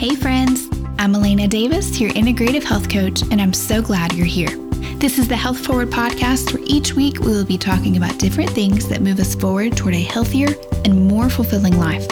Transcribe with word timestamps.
Hey, 0.00 0.14
friends. 0.14 0.66
I'm 0.98 1.14
Elena 1.14 1.46
Davis, 1.46 2.00
your 2.00 2.10
integrative 2.12 2.62
health 2.62 2.88
coach, 2.88 3.20
and 3.30 3.38
I'm 3.38 3.52
so 3.52 3.82
glad 3.82 4.14
you're 4.14 4.24
here. 4.24 4.48
This 4.96 5.18
is 5.18 5.28
the 5.28 5.36
Health 5.36 5.58
Forward 5.58 5.90
podcast, 5.90 6.54
where 6.54 6.62
each 6.64 6.94
week 6.94 7.18
we 7.18 7.26
will 7.26 7.44
be 7.44 7.58
talking 7.58 7.98
about 7.98 8.18
different 8.18 8.48
things 8.48 8.88
that 8.88 9.02
move 9.02 9.20
us 9.20 9.34
forward 9.34 9.76
toward 9.76 9.92
a 9.92 10.00
healthier 10.00 10.54
and 10.86 11.06
more 11.06 11.28
fulfilling 11.28 11.76
life. 11.76 12.06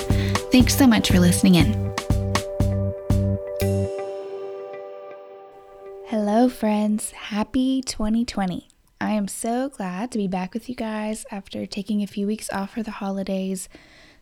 Thanks 0.52 0.76
so 0.76 0.86
much 0.86 1.08
for 1.08 1.18
listening 1.18 1.54
in. 1.54 1.94
Hello, 6.08 6.50
friends. 6.50 7.12
Happy 7.12 7.80
2020. 7.80 8.68
I 9.00 9.12
am 9.12 9.26
so 9.28 9.70
glad 9.70 10.10
to 10.10 10.18
be 10.18 10.28
back 10.28 10.52
with 10.52 10.68
you 10.68 10.74
guys 10.74 11.24
after 11.30 11.64
taking 11.64 12.02
a 12.02 12.06
few 12.06 12.26
weeks 12.26 12.50
off 12.52 12.74
for 12.74 12.82
the 12.82 12.90
holidays. 12.90 13.70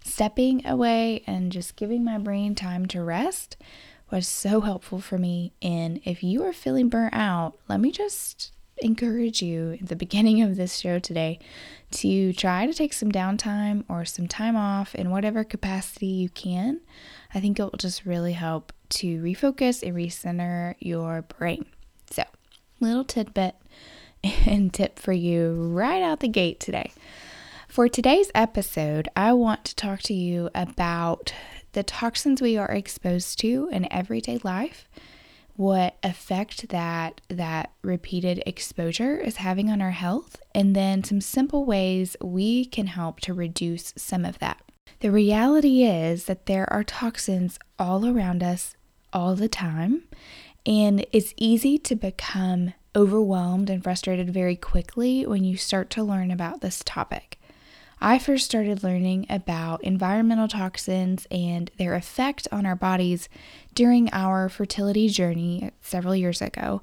Stepping 0.07 0.65
away 0.65 1.25
and 1.27 1.51
just 1.51 1.75
giving 1.75 2.05
my 2.05 2.17
brain 2.17 2.55
time 2.55 2.87
to 2.87 3.03
rest 3.03 3.57
was 4.09 4.29
so 4.29 4.61
helpful 4.61 5.01
for 5.01 5.19
me. 5.19 5.53
And 5.61 6.01
if 6.05 6.23
you 6.23 6.45
are 6.45 6.53
feeling 6.53 6.89
burnt 6.89 7.13
out, 7.13 7.59
let 7.69 7.81
me 7.81 7.91
just 7.91 8.53
encourage 8.79 9.43
you 9.43 9.77
at 9.81 9.89
the 9.89 9.97
beginning 9.97 10.41
of 10.43 10.55
this 10.55 10.79
show 10.79 11.01
today 11.01 11.41
to 11.91 12.33
try 12.33 12.67
to 12.67 12.73
take 12.73 12.93
some 12.93 13.11
downtime 13.11 13.85
or 13.89 14.05
some 14.05 14.29
time 14.29 14.55
off 14.55 14.95
in 14.95 15.11
whatever 15.11 15.43
capacity 15.43 16.07
you 16.07 16.29
can. 16.29 16.81
I 17.35 17.41
think 17.41 17.59
it 17.59 17.65
will 17.65 17.73
just 17.77 18.07
really 18.07 18.35
help 18.35 18.73
to 18.91 19.21
refocus 19.21 19.83
and 19.83 19.97
recenter 19.97 20.77
your 20.79 21.23
brain. 21.23 21.67
So, 22.13 22.23
little 22.79 23.05
tidbit 23.05 23.57
and 24.47 24.73
tip 24.73 25.01
for 25.01 25.13
you 25.13 25.53
right 25.73 26.01
out 26.01 26.21
the 26.21 26.29
gate 26.29 26.61
today. 26.61 26.93
For 27.77 27.91
today's 27.91 28.31
episode, 28.35 29.11
I 29.15 29.35
want 29.35 29.67
to 29.67 29.77
talk 29.77 30.01
to 30.05 30.15
you 30.15 30.49
about 30.55 31.35
the 31.73 31.83
toxins 31.83 32.41
we 32.41 32.57
are 32.57 32.71
exposed 32.71 33.39
to 33.41 33.69
in 33.71 33.93
everyday 33.93 34.39
life, 34.43 34.89
what 35.57 35.99
effect 36.03 36.71
that 36.71 37.21
that 37.29 37.73
repeated 37.83 38.43
exposure 38.47 39.19
is 39.19 39.37
having 39.37 39.69
on 39.71 39.83
our 39.83 39.91
health, 39.91 40.41
and 40.55 40.75
then 40.75 41.05
some 41.05 41.21
simple 41.21 41.67
ways 41.67 42.17
we 42.23 42.65
can 42.65 42.87
help 42.87 43.21
to 43.21 43.35
reduce 43.35 43.93
some 43.95 44.25
of 44.25 44.39
that. 44.39 44.63
The 45.01 45.11
reality 45.11 45.85
is 45.85 46.25
that 46.25 46.47
there 46.47 46.73
are 46.73 46.83
toxins 46.83 47.59
all 47.79 48.07
around 48.07 48.43
us 48.43 48.75
all 49.13 49.35
the 49.35 49.51
time, 49.51 50.05
and 50.65 51.05
it's 51.13 51.35
easy 51.37 51.77
to 51.77 51.95
become 51.95 52.73
overwhelmed 52.97 53.69
and 53.69 53.85
frustrated 53.85 54.31
very 54.33 54.57
quickly 54.57 55.27
when 55.27 55.45
you 55.45 55.59
start 55.59 55.91
to 55.91 56.03
learn 56.03 56.31
about 56.31 56.63
this 56.63 56.83
topic. 56.83 57.39
I 58.01 58.19
first 58.19 58.45
started 58.45 58.83
learning 58.83 59.27
about 59.31 59.83
environmental 59.83 60.49
toxins 60.49 61.27
and 61.31 61.71
their 61.79 61.95
effect 61.95 62.47
on 62.53 62.67
our 62.67 62.77
bodies 62.77 63.29
during 63.75 64.11
our 64.13 64.49
fertility 64.49 65.09
journey 65.09 65.71
several 65.81 66.15
years 66.15 66.43
ago. 66.43 66.83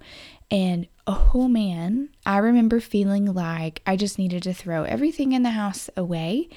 And 0.50 0.88
oh 1.06 1.48
man, 1.48 2.10
I 2.26 2.38
remember 2.38 2.80
feeling 2.80 3.32
like 3.32 3.82
I 3.86 3.96
just 3.96 4.18
needed 4.18 4.44
to 4.44 4.54
throw 4.54 4.84
everything 4.84 5.34
in 5.34 5.44
the 5.44 5.52
house 5.52 5.90
away 5.96 6.50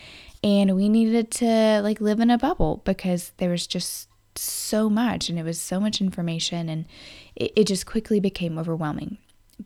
and 0.43 0.75
we 0.75 0.89
needed 0.89 1.31
to 1.33 1.81
like 1.83 2.01
live 2.01 2.21
in 2.21 2.31
a 2.31 2.39
bubble 2.39 2.83
because 2.85 3.33
there 3.37 3.51
was 3.51 3.67
just 3.67 4.09
so 4.37 4.89
much 4.89 5.29
and 5.29 5.39
it 5.39 5.45
was 5.45 5.61
so 5.61 5.81
much 5.81 6.01
information 6.01 6.69
and 6.69 6.87
it, 7.35 7.53
it 7.57 7.65
just 7.65 7.87
quickly 7.87 8.21
became 8.21 8.59
overwhelming. 8.59 9.19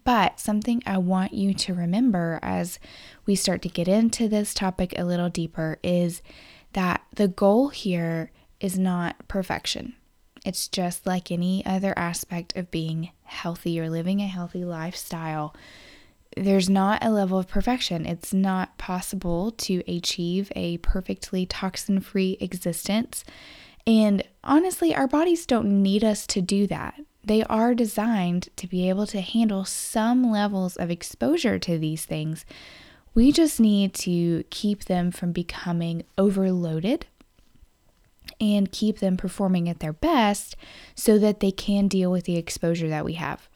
But 0.05 0.41
something 0.41 0.83
I 0.87 0.99
want 0.99 1.35
you 1.35 1.53
to 1.55 1.75
remember 1.75 2.39
as 2.43 2.79
we 3.27 3.35
start 3.35 3.63
to 3.63 3.69
get 3.69 3.89
into 3.89 4.29
this 4.29 4.55
topic 4.55 4.95
a 4.97 5.05
little 5.05 5.29
deeper 5.29 5.79
is 5.83 6.23
that 6.73 7.03
the 7.15 7.29
goal 7.29 7.69
here 7.69 8.31
is 8.61 8.79
not 8.79 9.17
perfection. 9.29 9.95
It's 10.45 10.69
just 10.69 11.07
like 11.07 11.31
any 11.31 11.65
other 11.67 11.93
aspect 11.99 12.57
of 12.57 12.71
being 12.71 13.11
healthy 13.25 13.79
or 13.79 13.91
living 13.91 14.21
a 14.21 14.27
healthy 14.27 14.65
lifestyle. 14.65 15.55
There's 16.37 16.71
not 16.71 17.05
a 17.05 17.11
level 17.11 17.39
of 17.39 17.49
perfection. 17.49 18.07
It's 18.07 18.33
not 18.33 18.79
possible 18.79 19.51
to 19.53 19.83
achieve 19.87 20.51
a 20.55 20.79
perfectly 20.79 21.45
toxin 21.45 22.01
free 22.01 22.39
existence. 22.41 23.25
And 23.87 24.23
honestly, 24.45 24.95
our 24.95 25.09
bodies 25.09 25.45
don't 25.45 25.83
need 25.83 26.05
us 26.05 26.27
to 26.29 26.41
do 26.41 26.67
that. 26.69 26.95
They 27.25 27.43
are 27.45 27.75
designed 27.75 28.49
to 28.57 28.67
be 28.67 28.89
able 28.89 29.07
to 29.09 29.21
handle 29.21 29.65
some 29.65 30.31
levels 30.31 30.77
of 30.77 30.91
exposure 30.91 31.59
to 31.59 31.79
these 31.79 32.05
things. 32.05 32.45
We 33.15 33.33
just 33.33 33.61
need 33.61 33.95
to 33.95 34.45
keep 34.51 34.85
them 34.85 35.11
from 35.11 35.33
becoming 35.33 36.05
overloaded 36.17 37.07
and 38.41 38.73
keep 38.73 39.01
them 39.01 39.17
performing 39.17 39.69
at 39.69 39.81
their 39.81 39.93
best 39.93 40.57
so 40.95 41.19
that 41.19 41.41
they 41.41 41.51
can 41.51 41.89
deal 41.89 42.11
with 42.11 42.25
the 42.25 42.37
exposure 42.37 42.89
that 42.89 43.05
we 43.05 43.15
have. 43.15 43.49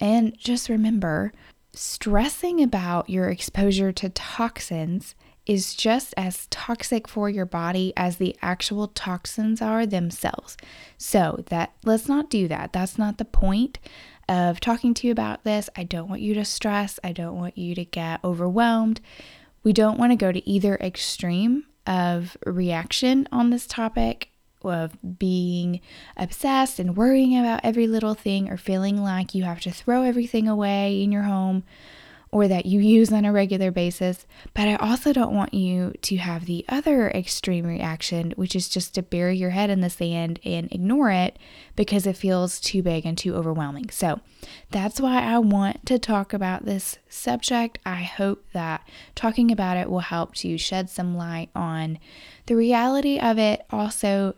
And 0.00 0.36
just 0.38 0.68
remember, 0.68 1.32
stressing 1.72 2.62
about 2.62 3.08
your 3.08 3.28
exposure 3.30 3.92
to 3.92 4.08
toxins 4.10 5.14
is 5.46 5.74
just 5.74 6.12
as 6.16 6.46
toxic 6.48 7.06
for 7.06 7.30
your 7.30 7.46
body 7.46 7.92
as 7.96 8.16
the 8.16 8.36
actual 8.42 8.88
toxins 8.88 9.62
are 9.62 9.86
themselves. 9.86 10.56
So, 10.98 11.44
that 11.46 11.72
let's 11.84 12.08
not 12.08 12.28
do 12.28 12.48
that. 12.48 12.72
That's 12.72 12.98
not 12.98 13.18
the 13.18 13.24
point 13.24 13.78
of 14.28 14.60
talking 14.60 14.92
to 14.94 15.06
you 15.06 15.12
about 15.12 15.44
this. 15.44 15.70
I 15.76 15.84
don't 15.84 16.08
want 16.08 16.20
you 16.20 16.34
to 16.34 16.44
stress. 16.44 16.98
I 17.04 17.12
don't 17.12 17.36
want 17.36 17.56
you 17.56 17.74
to 17.74 17.84
get 17.84 18.24
overwhelmed. 18.24 19.00
We 19.62 19.72
don't 19.72 19.98
want 19.98 20.12
to 20.12 20.16
go 20.16 20.32
to 20.32 20.48
either 20.48 20.76
extreme 20.76 21.64
of 21.86 22.36
reaction 22.44 23.28
on 23.30 23.50
this 23.50 23.66
topic 23.66 24.30
of 24.62 24.96
being 25.18 25.80
obsessed 26.16 26.78
and 26.78 26.96
worrying 26.96 27.38
about 27.38 27.60
every 27.62 27.86
little 27.86 28.14
thing 28.14 28.50
or 28.50 28.56
feeling 28.56 29.00
like 29.00 29.34
you 29.34 29.44
have 29.44 29.60
to 29.60 29.70
throw 29.70 30.02
everything 30.02 30.48
away 30.48 31.02
in 31.02 31.12
your 31.12 31.22
home 31.22 31.62
or 32.36 32.46
that 32.46 32.66
you 32.66 32.80
use 32.80 33.10
on 33.14 33.24
a 33.24 33.32
regular 33.32 33.70
basis. 33.70 34.26
But 34.52 34.68
I 34.68 34.76
also 34.76 35.14
don't 35.14 35.34
want 35.34 35.54
you 35.54 35.94
to 36.02 36.16
have 36.18 36.44
the 36.44 36.66
other 36.68 37.08
extreme 37.08 37.64
reaction, 37.64 38.34
which 38.36 38.54
is 38.54 38.68
just 38.68 38.94
to 38.94 39.02
bury 39.02 39.38
your 39.38 39.50
head 39.50 39.70
in 39.70 39.80
the 39.80 39.88
sand 39.88 40.38
and 40.44 40.70
ignore 40.70 41.10
it 41.10 41.38
because 41.76 42.06
it 42.06 42.14
feels 42.14 42.60
too 42.60 42.82
big 42.82 43.06
and 43.06 43.16
too 43.16 43.34
overwhelming. 43.34 43.88
So 43.88 44.20
that's 44.70 45.00
why 45.00 45.22
I 45.22 45.38
want 45.38 45.86
to 45.86 45.98
talk 45.98 46.34
about 46.34 46.66
this 46.66 46.98
subject. 47.08 47.78
I 47.86 48.02
hope 48.02 48.44
that 48.52 48.86
talking 49.14 49.50
about 49.50 49.78
it 49.78 49.88
will 49.88 50.00
help 50.00 50.34
to 50.34 50.58
shed 50.58 50.90
some 50.90 51.16
light 51.16 51.48
on 51.54 51.98
the 52.44 52.54
reality 52.54 53.18
of 53.18 53.38
it. 53.38 53.64
Also, 53.70 54.34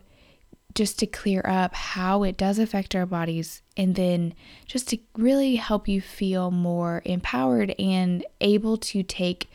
just 0.75 0.99
to 0.99 1.07
clear 1.07 1.41
up 1.45 1.73
how 1.73 2.23
it 2.23 2.37
does 2.37 2.59
affect 2.59 2.95
our 2.95 3.05
bodies 3.05 3.61
and 3.75 3.95
then 3.95 4.33
just 4.65 4.87
to 4.89 4.99
really 5.17 5.55
help 5.55 5.87
you 5.87 5.99
feel 5.99 6.51
more 6.51 7.01
empowered 7.05 7.73
and 7.79 8.25
able 8.39 8.77
to 8.77 9.01
take 9.03 9.49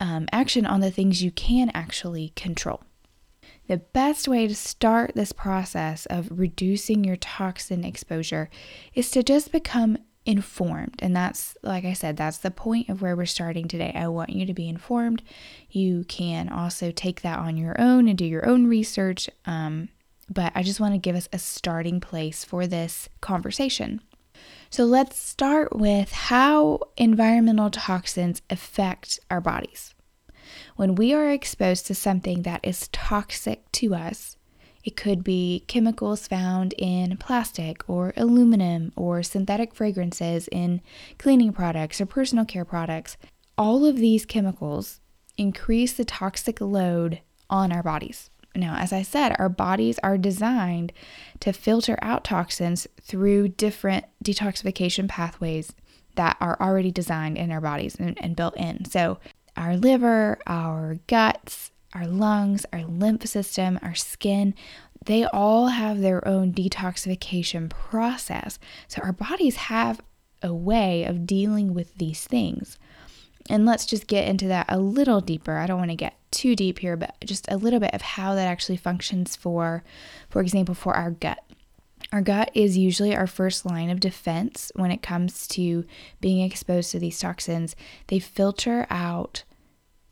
um, 0.00 0.26
action 0.32 0.64
on 0.64 0.80
the 0.80 0.90
things 0.90 1.22
you 1.22 1.30
can 1.30 1.70
actually 1.74 2.32
control. 2.34 2.82
The 3.66 3.78
best 3.78 4.26
way 4.26 4.48
to 4.48 4.54
start 4.54 5.12
this 5.14 5.32
process 5.32 6.06
of 6.06 6.38
reducing 6.38 7.04
your 7.04 7.16
toxin 7.16 7.84
exposure 7.84 8.48
is 8.94 9.10
to 9.10 9.22
just 9.22 9.52
become 9.52 9.98
informed. 10.24 10.96
And 11.00 11.14
that's, 11.14 11.56
like 11.62 11.84
I 11.84 11.92
said, 11.92 12.16
that's 12.16 12.38
the 12.38 12.50
point 12.50 12.88
of 12.88 13.02
where 13.02 13.16
we're 13.16 13.26
starting 13.26 13.68
today. 13.68 13.92
I 13.94 14.08
want 14.08 14.30
you 14.30 14.46
to 14.46 14.54
be 14.54 14.68
informed. 14.68 15.22
You 15.70 16.04
can 16.04 16.48
also 16.48 16.90
take 16.90 17.22
that 17.22 17.38
on 17.38 17.56
your 17.56 17.78
own 17.80 18.08
and 18.08 18.16
do 18.16 18.24
your 18.24 18.46
own 18.46 18.66
research. 18.66 19.28
Um, 19.44 19.88
but 20.28 20.52
I 20.54 20.62
just 20.62 20.80
want 20.80 20.94
to 20.94 20.98
give 20.98 21.16
us 21.16 21.28
a 21.32 21.38
starting 21.38 22.00
place 22.00 22.44
for 22.44 22.66
this 22.66 23.08
conversation. 23.20 24.00
So 24.70 24.84
let's 24.84 25.16
start 25.16 25.74
with 25.76 26.12
how 26.12 26.80
environmental 26.96 27.70
toxins 27.70 28.42
affect 28.50 29.18
our 29.30 29.40
bodies. 29.40 29.94
When 30.76 30.94
we 30.94 31.12
are 31.12 31.30
exposed 31.30 31.86
to 31.86 31.94
something 31.94 32.42
that 32.42 32.60
is 32.62 32.88
toxic 32.88 33.70
to 33.72 33.94
us, 33.94 34.36
it 34.84 34.96
could 34.96 35.24
be 35.24 35.64
chemicals 35.66 36.28
found 36.28 36.74
in 36.78 37.16
plastic 37.16 37.82
or 37.88 38.12
aluminum 38.16 38.92
or 38.96 39.22
synthetic 39.22 39.74
fragrances 39.74 40.48
in 40.48 40.80
cleaning 41.18 41.52
products 41.52 42.00
or 42.00 42.06
personal 42.06 42.44
care 42.44 42.64
products. 42.64 43.16
All 43.56 43.84
of 43.84 43.96
these 43.96 44.24
chemicals 44.24 45.00
increase 45.36 45.92
the 45.92 46.04
toxic 46.04 46.60
load 46.60 47.20
on 47.50 47.72
our 47.72 47.82
bodies. 47.82 48.30
Now, 48.58 48.76
as 48.76 48.92
I 48.92 49.02
said, 49.02 49.36
our 49.38 49.48
bodies 49.48 49.98
are 50.02 50.18
designed 50.18 50.92
to 51.40 51.52
filter 51.52 51.98
out 52.02 52.24
toxins 52.24 52.86
through 53.00 53.48
different 53.48 54.04
detoxification 54.22 55.08
pathways 55.08 55.72
that 56.16 56.36
are 56.40 56.56
already 56.60 56.90
designed 56.90 57.38
in 57.38 57.52
our 57.52 57.60
bodies 57.60 57.94
and, 57.94 58.18
and 58.22 58.36
built 58.36 58.56
in. 58.56 58.84
So, 58.84 59.18
our 59.56 59.76
liver, 59.76 60.38
our 60.46 60.98
guts, 61.06 61.70
our 61.94 62.06
lungs, 62.06 62.66
our 62.72 62.84
lymph 62.84 63.26
system, 63.26 63.78
our 63.82 63.94
skin, 63.94 64.54
they 65.04 65.24
all 65.24 65.68
have 65.68 66.00
their 66.00 66.26
own 66.26 66.52
detoxification 66.52 67.70
process. 67.70 68.58
So, 68.88 69.00
our 69.02 69.12
bodies 69.12 69.56
have 69.56 70.00
a 70.42 70.54
way 70.54 71.04
of 71.04 71.26
dealing 71.26 71.74
with 71.74 71.94
these 71.96 72.24
things. 72.24 72.78
And 73.48 73.64
let's 73.64 73.86
just 73.86 74.06
get 74.06 74.28
into 74.28 74.46
that 74.48 74.66
a 74.68 74.78
little 74.78 75.20
deeper. 75.20 75.56
I 75.56 75.66
don't 75.66 75.78
want 75.78 75.90
to 75.90 75.96
get 75.96 76.16
too 76.30 76.54
deep 76.54 76.80
here, 76.80 76.96
but 76.96 77.14
just 77.24 77.50
a 77.50 77.56
little 77.56 77.80
bit 77.80 77.94
of 77.94 78.02
how 78.02 78.34
that 78.34 78.46
actually 78.46 78.76
functions 78.76 79.36
for, 79.36 79.82
for 80.28 80.40
example, 80.42 80.74
for 80.74 80.94
our 80.94 81.10
gut. 81.10 81.42
Our 82.12 82.20
gut 82.20 82.50
is 82.54 82.78
usually 82.78 83.14
our 83.14 83.26
first 83.26 83.66
line 83.66 83.90
of 83.90 84.00
defense 84.00 84.70
when 84.74 84.90
it 84.90 85.02
comes 85.02 85.46
to 85.48 85.84
being 86.20 86.40
exposed 86.40 86.90
to 86.92 86.98
these 86.98 87.18
toxins. 87.18 87.74
They 88.06 88.18
filter 88.18 88.86
out 88.90 89.44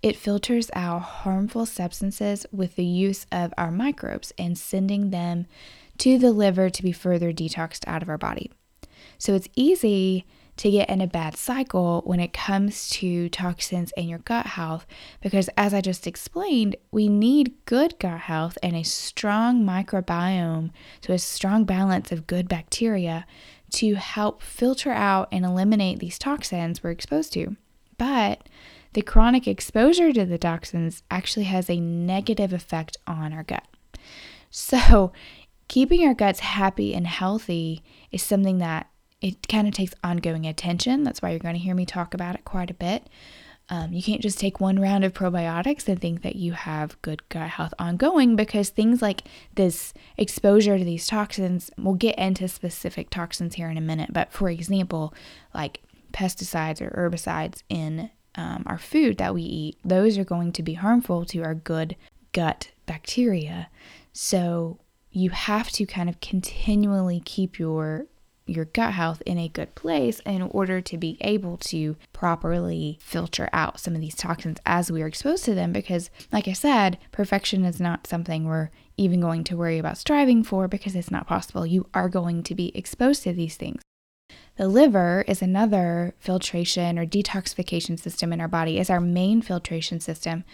it 0.03 0.15
filters 0.15 0.71
out 0.73 1.01
harmful 1.01 1.67
substances 1.67 2.47
with 2.53 2.77
the 2.77 2.85
use 2.85 3.27
of 3.33 3.53
our 3.59 3.73
microbes 3.73 4.33
and 4.39 4.57
sending 4.57 5.11
them 5.11 5.47
to 5.99 6.19
the 6.19 6.31
liver 6.31 6.71
to 6.71 6.83
be 6.83 6.93
further 6.93 7.33
detoxed 7.33 7.83
out 7.89 8.03
of 8.03 8.09
our 8.09 8.19
body. 8.19 8.53
So 9.19 9.35
it's 9.35 9.49
easy 9.57 10.25
to 10.57 10.71
get 10.71 10.89
in 10.89 11.01
a 11.01 11.07
bad 11.07 11.37
cycle 11.37 12.03
when 12.07 12.21
it 12.21 12.33
comes 12.33 12.89
to 12.89 13.29
toxins 13.29 13.93
in 13.97 14.09
your 14.09 14.21
gut 14.21 14.47
health 14.47 14.87
because, 15.21 15.51
as 15.57 15.75
I 15.75 15.81
just 15.81 16.07
explained, 16.07 16.77
we 16.91 17.09
need 17.09 17.55
good 17.67 17.99
gut 17.99 18.21
health 18.21 18.57
and 18.63 18.75
a 18.75 18.83
strong 18.83 19.65
microbiome, 19.65 20.71
so 21.01 21.13
a 21.13 21.19
strong 21.19 21.65
balance 21.65 22.11
of 22.11 22.27
good 22.27 22.49
bacteria 22.49 23.27
to 23.73 23.95
help 23.95 24.43
filter 24.43 24.93
out 24.93 25.29
and 25.31 25.45
eliminate 25.45 25.99
these 25.99 26.19
toxins 26.19 26.83
we're 26.83 26.91
exposed 26.91 27.33
to. 27.35 27.57
But 27.99 28.49
the 28.93 29.03
chronic 29.03 29.47
exposure 29.47 30.13
to 30.13 30.25
the 30.25 30.39
toxins 30.39 31.03
actually 31.11 31.45
has 31.45 31.69
a 31.69 31.81
negative 31.81 32.53
effect 32.53 32.97
on 33.07 33.33
our 33.33 33.43
gut. 33.43 33.67
So, 34.51 35.13
keeping 35.69 36.07
our 36.07 36.15
guts 36.15 36.41
happy 36.41 36.95
and 36.95 37.07
healthy 37.07 37.83
is 38.11 38.23
something 38.23 38.59
that 38.59 38.89
it 39.21 39.49
kind 39.49 39.67
of 39.67 39.75
takes 39.75 39.95
ongoing 40.05 40.47
attention. 40.47 41.03
That's 41.03 41.23
why 41.23 41.31
you're 41.31 41.39
going 41.39 41.55
to 41.55 41.61
hear 41.61 41.75
me 41.75 41.87
talk 41.87 42.15
about 42.15 42.35
it 42.35 42.45
quite 42.45 42.71
a 42.71 42.75
bit. 42.75 43.09
Um, 43.69 43.93
you 43.93 44.03
can't 44.03 44.23
just 44.23 44.39
take 44.39 44.61
one 44.61 44.79
round 44.79 45.05
of 45.05 45.13
probiotics 45.13 45.89
and 45.89 46.01
think 46.01 46.23
that 46.23 46.37
you 46.37 46.53
have 46.53 47.01
good 47.03 47.29
gut 47.29 47.51
health 47.51 47.75
ongoing 47.79 48.37
because 48.37 48.69
things 48.69 49.03
like 49.03 49.23
this 49.57 49.93
exposure 50.17 50.79
to 50.79 50.85
these 50.85 51.07
toxins, 51.07 51.71
we'll 51.77 51.95
get 51.95 52.17
into 52.17 52.47
specific 52.47 53.11
toxins 53.11 53.57
here 53.57 53.69
in 53.69 53.77
a 53.77 53.81
minute. 53.81 54.13
But 54.13 54.33
for 54.33 54.49
example, 54.49 55.13
like 55.53 55.83
pesticides 56.13 56.81
or 56.81 56.91
herbicides 56.91 57.63
in 57.69 58.11
um, 58.37 58.63
our 58.67 58.79
food 58.79 59.19
that 59.19 59.35
we 59.35 59.43
eat, 59.43 59.79
those 59.85 60.17
are 60.17 60.25
going 60.25 60.53
to 60.53 60.63
be 60.63 60.75
harmful 60.75 61.25
to 61.27 61.43
our 61.43 61.55
good 61.55 61.97
gut 62.33 62.71
bacteria. 62.87 63.69
So 64.13 64.79
you 65.11 65.31
have 65.31 65.71
to 65.73 65.87
kind 65.87 66.09
of 66.09 66.21
continually 66.21 67.21
keep 67.25 67.59
your 67.59 68.07
your 68.47 68.65
gut 68.65 68.93
health 68.93 69.23
in 69.27 69.39
a 69.39 69.49
good 69.49 69.75
place 69.75 70.21
in 70.21 70.43
order 70.43 70.81
to 70.81 70.97
be 70.97 71.19
able 71.21 71.57
to 71.57 71.97
properly 72.13 72.99
filter 73.03 73.49
out 73.53 73.81
some 73.81 73.95
of 73.95 74.01
these 74.01 74.15
toxins 74.15 74.59
as 74.65 74.91
we 74.91 75.03
are 75.03 75.07
exposed 75.07 75.45
to 75.45 75.55
them. 75.55 75.73
Because, 75.73 76.11
like 76.33 76.49
I 76.49 76.53
said, 76.53 76.99
perfection 77.13 77.65
is 77.65 77.81
not 77.81 78.07
something 78.07 78.45
we're 78.45 78.71
even 78.97 79.21
going 79.21 79.45
to 79.45 79.57
worry 79.57 79.79
about 79.79 79.99
striving 79.99 80.43
for 80.43 80.69
because 80.69 80.95
it's 80.95 81.11
not 81.11 81.27
possible. 81.27 81.67
You 81.67 81.89
are 81.93 82.09
going 82.09 82.43
to 82.45 82.55
be 82.55 82.77
exposed 82.77 83.25
to 83.25 83.33
these 83.33 83.57
things. 83.57 83.83
The 84.57 84.69
liver 84.69 85.25
is 85.29 85.43
another 85.43 86.15
filtration 86.19 86.99
or 86.99 87.05
detoxification 87.05 87.99
system 87.99 88.33
in 88.33 88.41
our 88.41 88.49
body, 88.49 88.79
is 88.79 88.89
our 88.89 89.01
main 89.01 89.43
filtration 89.43 90.01
system. 90.01 90.45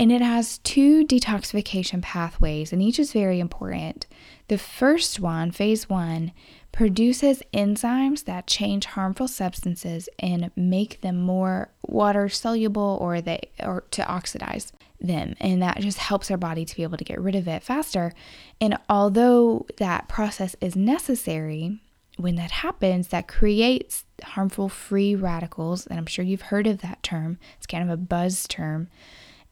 And 0.00 0.10
it 0.10 0.22
has 0.22 0.58
two 0.58 1.06
detoxification 1.06 2.00
pathways, 2.00 2.72
and 2.72 2.82
each 2.82 2.98
is 2.98 3.12
very 3.12 3.38
important. 3.38 4.06
The 4.48 4.56
first 4.56 5.20
one, 5.20 5.50
phase 5.50 5.90
one, 5.90 6.32
produces 6.72 7.42
enzymes 7.52 8.24
that 8.24 8.46
change 8.46 8.86
harmful 8.86 9.28
substances 9.28 10.08
and 10.18 10.50
make 10.56 11.00
them 11.00 11.20
more 11.20 11.70
water 11.86 12.28
soluble 12.28 12.98
or 13.00 13.20
they 13.20 13.50
or 13.62 13.84
to 13.90 14.06
oxidize 14.06 14.72
them. 15.00 15.34
And 15.40 15.62
that 15.62 15.80
just 15.80 15.98
helps 15.98 16.30
our 16.30 16.36
body 16.36 16.64
to 16.64 16.76
be 16.76 16.82
able 16.82 16.98
to 16.98 17.04
get 17.04 17.20
rid 17.20 17.34
of 17.34 17.48
it 17.48 17.62
faster. 17.62 18.12
And 18.60 18.78
although 18.88 19.66
that 19.78 20.08
process 20.08 20.54
is 20.60 20.76
necessary 20.76 21.80
when 22.16 22.36
that 22.36 22.50
happens 22.50 23.08
that 23.08 23.28
creates 23.28 24.04
harmful 24.22 24.68
free 24.68 25.14
radicals 25.14 25.86
and 25.86 25.98
I'm 25.98 26.06
sure 26.06 26.24
you've 26.24 26.42
heard 26.42 26.66
of 26.66 26.82
that 26.82 27.02
term 27.02 27.38
it's 27.56 27.66
kind 27.66 27.82
of 27.82 27.90
a 27.90 27.96
buzz 27.96 28.46
term. 28.46 28.88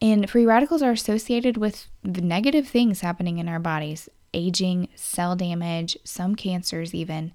And 0.01 0.31
free 0.31 0.47
radicals 0.47 0.83
are 0.83 0.93
associated 0.93 1.57
with 1.57 1.89
the 2.05 2.21
negative 2.21 2.69
things 2.69 3.01
happening 3.01 3.39
in 3.39 3.49
our 3.49 3.59
bodies 3.59 4.09
aging, 4.35 4.89
cell 4.95 5.37
damage, 5.37 5.97
some 6.05 6.35
cancers 6.35 6.95
even. 6.95 7.33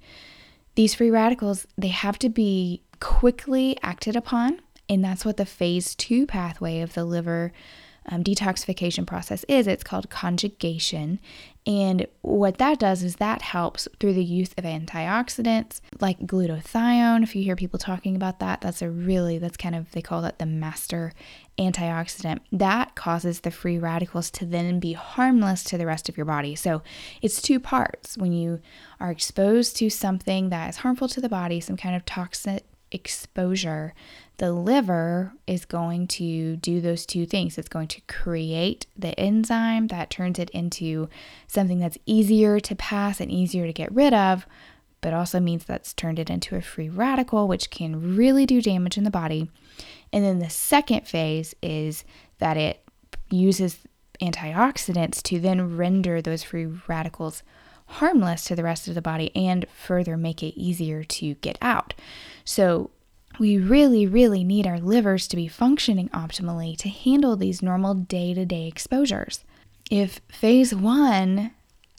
These 0.75 0.95
free 0.95 1.11
radicals, 1.11 1.67
they 1.77 1.89
have 1.89 2.17
to 2.19 2.29
be 2.29 2.81
quickly 2.99 3.77
acted 3.83 4.15
upon, 4.15 4.61
and 4.89 5.03
that's 5.03 5.25
what 5.25 5.37
the 5.37 5.45
phase 5.45 5.95
2 5.95 6.25
pathway 6.25 6.81
of 6.81 6.93
the 6.93 7.05
liver 7.05 7.51
um, 8.09 8.23
detoxification 8.23 9.05
process 9.05 9.45
is. 9.47 9.67
It's 9.67 9.83
called 9.83 10.09
conjugation. 10.09 11.19
And 11.65 12.07
what 12.21 12.57
that 12.57 12.77
does 12.77 13.03
is 13.03 13.15
that 13.17 13.41
helps 13.41 13.87
through 13.99 14.15
the 14.15 14.23
use 14.23 14.51
of 14.57 14.65
antioxidants 14.65 15.79
like 16.01 16.19
glutathione. 16.19 17.23
If 17.23 17.35
you 17.35 17.43
hear 17.43 17.55
people 17.55 17.79
talking 17.79 18.17
about 18.17 18.39
that, 18.39 18.59
that's 18.59 18.81
a 18.81 18.89
really, 18.89 19.37
that's 19.37 19.55
kind 19.55 19.73
of, 19.73 19.89
they 19.91 20.01
call 20.01 20.21
that 20.23 20.39
the 20.39 20.45
master 20.45 21.13
antioxidant. 21.57 22.39
That 22.51 22.95
causes 22.95 23.39
the 23.39 23.51
free 23.51 23.77
radicals 23.77 24.29
to 24.31 24.45
then 24.45 24.79
be 24.79 24.93
harmless 24.93 25.63
to 25.65 25.77
the 25.77 25.85
rest 25.85 26.09
of 26.09 26.17
your 26.17 26.25
body. 26.25 26.55
So 26.55 26.81
it's 27.21 27.41
two 27.41 27.61
parts. 27.61 28.17
When 28.17 28.33
you 28.33 28.59
are 28.99 29.11
exposed 29.11 29.77
to 29.77 29.89
something 29.89 30.49
that 30.49 30.69
is 30.69 30.77
harmful 30.77 31.07
to 31.09 31.21
the 31.21 31.29
body, 31.29 31.61
some 31.61 31.77
kind 31.77 31.95
of 31.95 32.03
toxic 32.03 32.65
exposure, 32.91 33.93
the 34.37 34.51
liver 34.51 35.33
is 35.45 35.65
going 35.65 36.07
to 36.07 36.55
do 36.57 36.81
those 36.81 37.05
two 37.05 37.25
things. 37.25 37.57
It's 37.57 37.69
going 37.69 37.87
to 37.89 38.01
create 38.01 38.87
the 38.97 39.17
enzyme 39.19 39.87
that 39.87 40.09
turns 40.09 40.39
it 40.39 40.49
into 40.49 41.07
something 41.47 41.79
that's 41.79 41.97
easier 42.05 42.59
to 42.61 42.75
pass 42.75 43.19
and 43.19 43.31
easier 43.31 43.67
to 43.67 43.73
get 43.73 43.93
rid 43.93 44.13
of, 44.13 44.47
but 45.01 45.13
also 45.13 45.39
means 45.39 45.65
that's 45.65 45.93
turned 45.93 46.17
it 46.17 46.29
into 46.29 46.55
a 46.55 46.61
free 46.61 46.89
radical, 46.89 47.47
which 47.47 47.69
can 47.69 48.15
really 48.15 48.45
do 48.45 48.61
damage 48.61 48.97
in 48.97 49.03
the 49.03 49.11
body. 49.11 49.49
And 50.11 50.23
then 50.23 50.39
the 50.39 50.49
second 50.49 51.07
phase 51.07 51.53
is 51.61 52.03
that 52.39 52.57
it 52.57 52.83
uses 53.29 53.79
antioxidants 54.21 55.21
to 55.23 55.39
then 55.39 55.77
render 55.77 56.21
those 56.21 56.43
free 56.43 56.67
radicals 56.87 57.43
harmless 57.85 58.45
to 58.45 58.55
the 58.55 58.63
rest 58.63 58.87
of 58.87 58.95
the 58.95 59.01
body 59.01 59.31
and 59.35 59.65
further 59.69 60.17
make 60.17 60.41
it 60.41 60.59
easier 60.59 61.03
to 61.03 61.35
get 61.35 61.57
out. 61.61 61.93
So, 62.45 62.91
we 63.39 63.57
really, 63.57 64.05
really 64.05 64.43
need 64.43 64.67
our 64.67 64.79
livers 64.79 65.27
to 65.27 65.35
be 65.35 65.47
functioning 65.47 66.09
optimally 66.09 66.77
to 66.77 66.89
handle 66.89 67.35
these 67.35 67.61
normal 67.61 67.93
day 67.93 68.33
to 68.33 68.45
day 68.45 68.67
exposures. 68.67 69.43
If 69.89 70.21
phase 70.31 70.73
one 70.73 71.51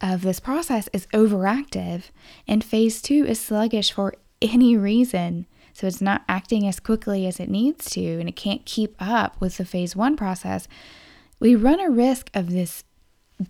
of 0.03 0.23
this 0.23 0.41
process 0.41 0.89
is 0.93 1.07
overactive 1.09 2.05
and 2.47 2.65
phase 2.65 3.03
two 3.03 3.25
is 3.27 3.41
sluggish 3.41 3.93
for 3.93 4.15
any 4.43 4.77
reason, 4.77 5.47
so 5.73 5.87
it's 5.87 6.01
not 6.01 6.23
acting 6.29 6.67
as 6.69 6.79
quickly 6.79 7.27
as 7.27 7.41
it 7.41 7.49
needs 7.49 7.91
to 7.91 8.21
and 8.21 8.29
it 8.29 8.37
can't 8.37 8.65
keep 8.65 8.95
up 9.01 9.41
with 9.41 9.57
the 9.57 9.65
phase 9.65 9.97
one 9.97 10.17
process, 10.17 10.69
we 11.41 11.55
run 11.55 11.81
a 11.81 11.91
risk 11.91 12.31
of 12.33 12.51
this 12.51 12.85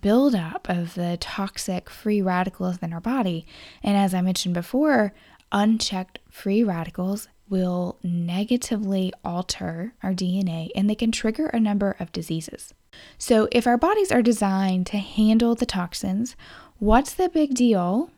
buildup 0.01 0.67
of 0.67 0.95
the 0.95 1.17
toxic 1.19 1.89
free 1.89 2.21
radicals 2.21 2.79
in 2.81 2.91
our 2.91 2.99
body. 2.99 3.45
And 3.83 3.95
as 3.95 4.13
I 4.13 4.21
mentioned 4.21 4.55
before, 4.55 5.13
unchecked 5.51 6.19
free 6.29 6.63
radicals 6.63 7.27
will 7.49 7.99
negatively 8.03 9.13
alter 9.23 9.93
our 10.01 10.13
DNA 10.13 10.69
and 10.75 10.89
they 10.89 10.95
can 10.95 11.11
trigger 11.11 11.47
a 11.47 11.59
number 11.59 11.95
of 11.99 12.11
diseases. 12.11 12.73
So, 13.17 13.47
if 13.51 13.67
our 13.67 13.77
bodies 13.77 14.11
are 14.11 14.21
designed 14.21 14.87
to 14.87 14.97
handle 14.97 15.53
the 15.53 15.65
toxins, 15.65 16.35
what's 16.79 17.13
the 17.13 17.29
big 17.29 17.53
deal 17.53 18.09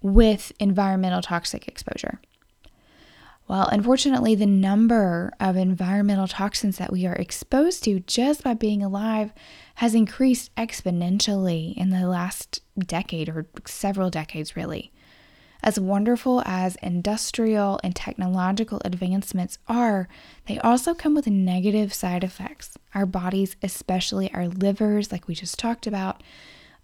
with 0.00 0.52
environmental 0.58 1.20
toxic 1.20 1.66
exposure? 1.68 2.20
Well, 3.50 3.66
unfortunately, 3.66 4.36
the 4.36 4.46
number 4.46 5.32
of 5.40 5.56
environmental 5.56 6.28
toxins 6.28 6.78
that 6.78 6.92
we 6.92 7.04
are 7.06 7.16
exposed 7.16 7.82
to 7.82 7.98
just 7.98 8.44
by 8.44 8.54
being 8.54 8.80
alive 8.80 9.32
has 9.74 9.92
increased 9.92 10.54
exponentially 10.54 11.76
in 11.76 11.90
the 11.90 12.06
last 12.06 12.62
decade 12.78 13.28
or 13.28 13.48
several 13.66 14.08
decades, 14.08 14.54
really. 14.54 14.92
As 15.62 15.78
wonderful 15.78 16.42
as 16.46 16.76
industrial 16.76 17.78
and 17.84 17.94
technological 17.94 18.80
advancements 18.84 19.58
are, 19.68 20.08
they 20.46 20.58
also 20.58 20.94
come 20.94 21.14
with 21.14 21.26
negative 21.26 21.92
side 21.92 22.24
effects. 22.24 22.78
Our 22.94 23.04
bodies, 23.04 23.56
especially 23.62 24.32
our 24.32 24.48
livers, 24.48 25.12
like 25.12 25.28
we 25.28 25.34
just 25.34 25.58
talked 25.58 25.86
about, 25.86 26.22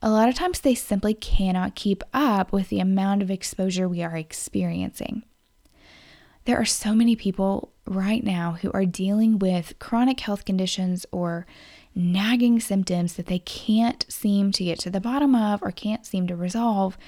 a 0.02 0.10
lot 0.10 0.28
of 0.28 0.34
times 0.34 0.60
they 0.60 0.74
simply 0.74 1.14
cannot 1.14 1.74
keep 1.74 2.04
up 2.12 2.52
with 2.52 2.68
the 2.68 2.80
amount 2.80 3.22
of 3.22 3.30
exposure 3.30 3.88
we 3.88 4.02
are 4.02 4.16
experiencing. 4.16 5.22
There 6.44 6.58
are 6.58 6.66
so 6.66 6.94
many 6.94 7.16
people 7.16 7.72
right 7.86 8.22
now 8.22 8.58
who 8.60 8.70
are 8.72 8.84
dealing 8.84 9.38
with 9.38 9.78
chronic 9.78 10.20
health 10.20 10.44
conditions 10.44 11.06
or 11.10 11.46
nagging 11.94 12.60
symptoms 12.60 13.14
that 13.14 13.26
they 13.26 13.38
can't 13.38 14.04
seem 14.08 14.52
to 14.52 14.64
get 14.64 14.78
to 14.80 14.90
the 14.90 15.00
bottom 15.00 15.34
of 15.34 15.62
or 15.62 15.70
can't 15.70 16.04
seem 16.04 16.26
to 16.26 16.36
resolve. 16.36 16.98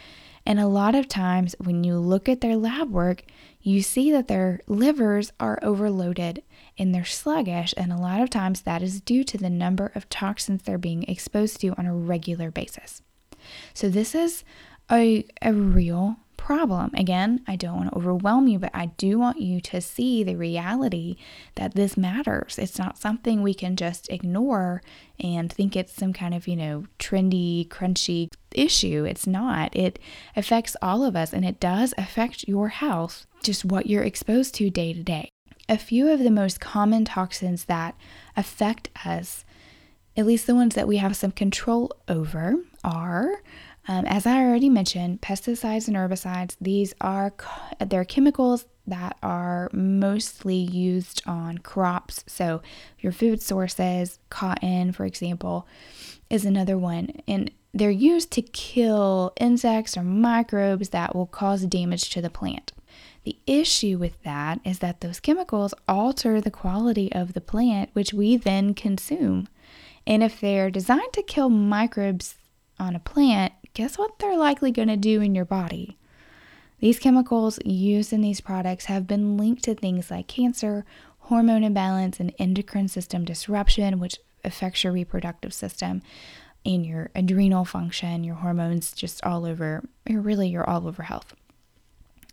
And 0.48 0.58
a 0.58 0.66
lot 0.66 0.94
of 0.94 1.08
times, 1.08 1.54
when 1.58 1.84
you 1.84 1.98
look 1.98 2.26
at 2.26 2.40
their 2.40 2.56
lab 2.56 2.90
work, 2.90 3.22
you 3.60 3.82
see 3.82 4.10
that 4.12 4.28
their 4.28 4.60
livers 4.66 5.30
are 5.38 5.58
overloaded 5.60 6.42
and 6.78 6.94
they're 6.94 7.04
sluggish. 7.04 7.74
And 7.76 7.92
a 7.92 7.98
lot 7.98 8.22
of 8.22 8.30
times, 8.30 8.62
that 8.62 8.82
is 8.82 9.02
due 9.02 9.24
to 9.24 9.36
the 9.36 9.50
number 9.50 9.92
of 9.94 10.08
toxins 10.08 10.62
they're 10.62 10.78
being 10.78 11.02
exposed 11.02 11.60
to 11.60 11.74
on 11.76 11.84
a 11.84 11.94
regular 11.94 12.50
basis. 12.50 13.02
So, 13.74 13.90
this 13.90 14.14
is 14.14 14.42
a, 14.90 15.26
a 15.42 15.52
real 15.52 16.16
problem. 16.48 16.90
Again, 16.94 17.42
I 17.46 17.56
don't 17.56 17.76
want 17.76 17.90
to 17.90 17.98
overwhelm 17.98 18.48
you, 18.48 18.58
but 18.58 18.70
I 18.72 18.86
do 18.86 19.18
want 19.18 19.38
you 19.38 19.60
to 19.60 19.82
see 19.82 20.24
the 20.24 20.34
reality 20.34 21.16
that 21.56 21.74
this 21.74 21.94
matters. 21.94 22.58
It's 22.58 22.78
not 22.78 22.96
something 22.96 23.42
we 23.42 23.52
can 23.52 23.76
just 23.76 24.10
ignore 24.10 24.80
and 25.20 25.52
think 25.52 25.76
it's 25.76 25.92
some 25.92 26.14
kind 26.14 26.32
of, 26.32 26.48
you 26.48 26.56
know, 26.56 26.84
trendy, 26.98 27.68
crunchy 27.68 28.28
issue. 28.54 29.04
It's 29.04 29.26
not. 29.26 29.76
It 29.76 29.98
affects 30.34 30.74
all 30.80 31.04
of 31.04 31.14
us 31.14 31.34
and 31.34 31.44
it 31.44 31.60
does 31.60 31.92
affect 31.98 32.48
your 32.48 32.68
health, 32.68 33.26
just 33.42 33.66
what 33.66 33.86
you're 33.86 34.02
exposed 34.02 34.54
to 34.54 34.70
day 34.70 34.94
to 34.94 35.02
day. 35.02 35.28
A 35.68 35.76
few 35.76 36.08
of 36.08 36.20
the 36.20 36.30
most 36.30 36.60
common 36.60 37.04
toxins 37.04 37.66
that 37.66 37.94
affect 38.38 38.88
us, 39.04 39.44
at 40.16 40.24
least 40.24 40.46
the 40.46 40.54
ones 40.54 40.74
that 40.76 40.88
we 40.88 40.96
have 40.96 41.14
some 41.14 41.32
control 41.32 41.92
over, 42.08 42.54
are 42.82 43.42
um, 43.88 44.04
as 44.04 44.26
I 44.26 44.42
already 44.42 44.68
mentioned, 44.68 45.22
pesticides 45.22 45.88
and 45.88 45.96
herbicides, 45.96 46.56
these 46.60 46.94
are 47.00 47.32
they're 47.80 48.04
chemicals 48.04 48.66
that 48.86 49.16
are 49.22 49.70
mostly 49.72 50.56
used 50.56 51.22
on 51.26 51.58
crops. 51.58 52.22
So 52.26 52.62
your 53.00 53.12
food 53.12 53.42
sources, 53.42 54.18
cotton, 54.30 54.92
for 54.92 55.04
example, 55.04 55.66
is 56.28 56.44
another 56.44 56.76
one. 56.76 57.20
And 57.26 57.50
they're 57.72 57.90
used 57.90 58.30
to 58.32 58.42
kill 58.42 59.32
insects 59.40 59.96
or 59.96 60.02
microbes 60.02 60.90
that 60.90 61.14
will 61.14 61.26
cause 61.26 61.64
damage 61.64 62.10
to 62.10 62.20
the 62.20 62.30
plant. 62.30 62.72
The 63.24 63.38
issue 63.46 63.98
with 63.98 64.22
that 64.22 64.60
is 64.64 64.78
that 64.78 65.00
those 65.00 65.20
chemicals 65.20 65.74
alter 65.86 66.40
the 66.40 66.50
quality 66.50 67.12
of 67.12 67.34
the 67.34 67.40
plant, 67.40 67.90
which 67.92 68.12
we 68.12 68.36
then 68.36 68.74
consume. 68.74 69.48
And 70.06 70.22
if 70.22 70.40
they're 70.40 70.70
designed 70.70 71.12
to 71.12 71.22
kill 71.22 71.50
microbes 71.50 72.36
on 72.80 72.94
a 72.94 73.00
plant, 73.00 73.52
guess 73.74 73.98
what 73.98 74.18
they're 74.18 74.36
likely 74.36 74.70
going 74.70 74.88
to 74.88 74.96
do 74.96 75.20
in 75.20 75.34
your 75.34 75.44
body? 75.44 75.98
These 76.80 76.98
chemicals 76.98 77.58
used 77.64 78.12
in 78.12 78.20
these 78.20 78.40
products 78.40 78.84
have 78.86 79.06
been 79.06 79.36
linked 79.36 79.64
to 79.64 79.74
things 79.74 80.10
like 80.10 80.28
cancer, 80.28 80.84
hormone 81.18 81.64
imbalance, 81.64 82.20
and 82.20 82.32
endocrine 82.38 82.88
system 82.88 83.24
disruption, 83.24 83.98
which 83.98 84.18
affects 84.44 84.84
your 84.84 84.92
reproductive 84.92 85.52
system 85.52 86.02
and 86.64 86.86
your 86.86 87.10
adrenal 87.14 87.64
function, 87.64 88.24
your 88.24 88.36
hormones, 88.36 88.92
just 88.92 89.24
all 89.24 89.44
over, 89.44 89.84
really 90.08 90.48
your 90.48 90.68
all 90.68 90.86
over 90.86 91.04
health. 91.04 91.34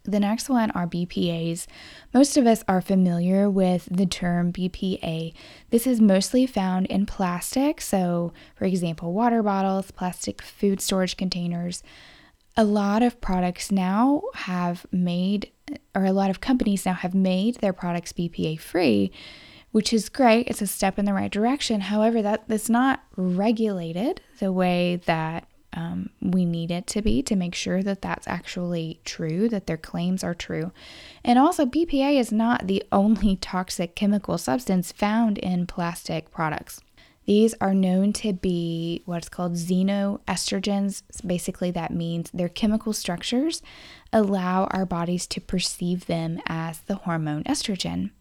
The 0.05 0.19
next 0.19 0.49
one 0.49 0.71
are 0.71 0.87
BPAs. 0.87 1.65
Most 2.13 2.37
of 2.37 2.45
us 2.45 2.63
are 2.67 2.81
familiar 2.81 3.49
with 3.49 3.87
the 3.89 4.05
term 4.05 4.53
BPA. 4.53 5.33
This 5.71 5.87
is 5.87 5.99
mostly 5.99 6.45
found 6.45 6.85
in 6.87 7.05
plastic, 7.05 7.81
so, 7.81 8.31
for 8.55 8.65
example, 8.65 9.13
water 9.13 9.41
bottles, 9.41 9.91
plastic 9.91 10.41
food 10.41 10.79
storage 10.79 11.17
containers. 11.17 11.81
A 12.55 12.63
lot 12.63 13.01
of 13.01 13.19
products 13.19 13.71
now 13.71 14.21
have 14.35 14.85
made, 14.91 15.51
or 15.95 16.05
a 16.05 16.13
lot 16.13 16.29
of 16.29 16.39
companies 16.39 16.85
now 16.85 16.93
have 16.93 17.15
made 17.15 17.55
their 17.55 17.73
products 17.73 18.13
BPA 18.13 18.59
free, 18.59 19.11
which 19.71 19.91
is 19.91 20.07
great. 20.07 20.47
It's 20.47 20.61
a 20.61 20.67
step 20.67 20.99
in 20.99 21.05
the 21.05 21.13
right 21.13 21.31
direction. 21.31 21.81
However, 21.81 22.21
that 22.21 22.47
that's 22.47 22.69
not 22.69 23.03
regulated 23.17 24.21
the 24.39 24.53
way 24.53 25.01
that 25.05 25.47
um, 25.75 26.09
we 26.21 26.45
need 26.45 26.71
it 26.71 26.87
to 26.87 27.01
be 27.01 27.21
to 27.23 27.35
make 27.35 27.53
sure 27.53 27.83
that 27.83 28.01
that's 28.01 28.27
actually 28.27 29.01
true, 29.03 29.49
that 29.49 29.67
their 29.67 29.77
claims 29.77 30.23
are 30.23 30.33
true. 30.33 30.71
And 31.23 31.37
also, 31.37 31.65
BPA 31.65 32.17
is 32.17 32.31
not 32.31 32.67
the 32.67 32.83
only 32.91 33.35
toxic 33.35 33.95
chemical 33.95 34.37
substance 34.37 34.91
found 34.91 35.37
in 35.37 35.67
plastic 35.67 36.31
products. 36.31 36.81
These 37.25 37.55
are 37.59 37.73
known 37.73 38.13
to 38.13 38.33
be 38.33 39.01
what's 39.05 39.29
called 39.29 39.53
xenoestrogens. 39.53 41.01
Basically, 41.25 41.71
that 41.71 41.91
means 41.91 42.29
their 42.31 42.49
chemical 42.49 42.93
structures 42.93 43.63
allow 44.13 44.65
our 44.65 44.85
bodies 44.85 45.25
to 45.27 45.41
perceive 45.41 46.05
them 46.05 46.39
as 46.45 46.81
the 46.81 46.95
hormone 46.95 47.43
estrogen. 47.45 48.11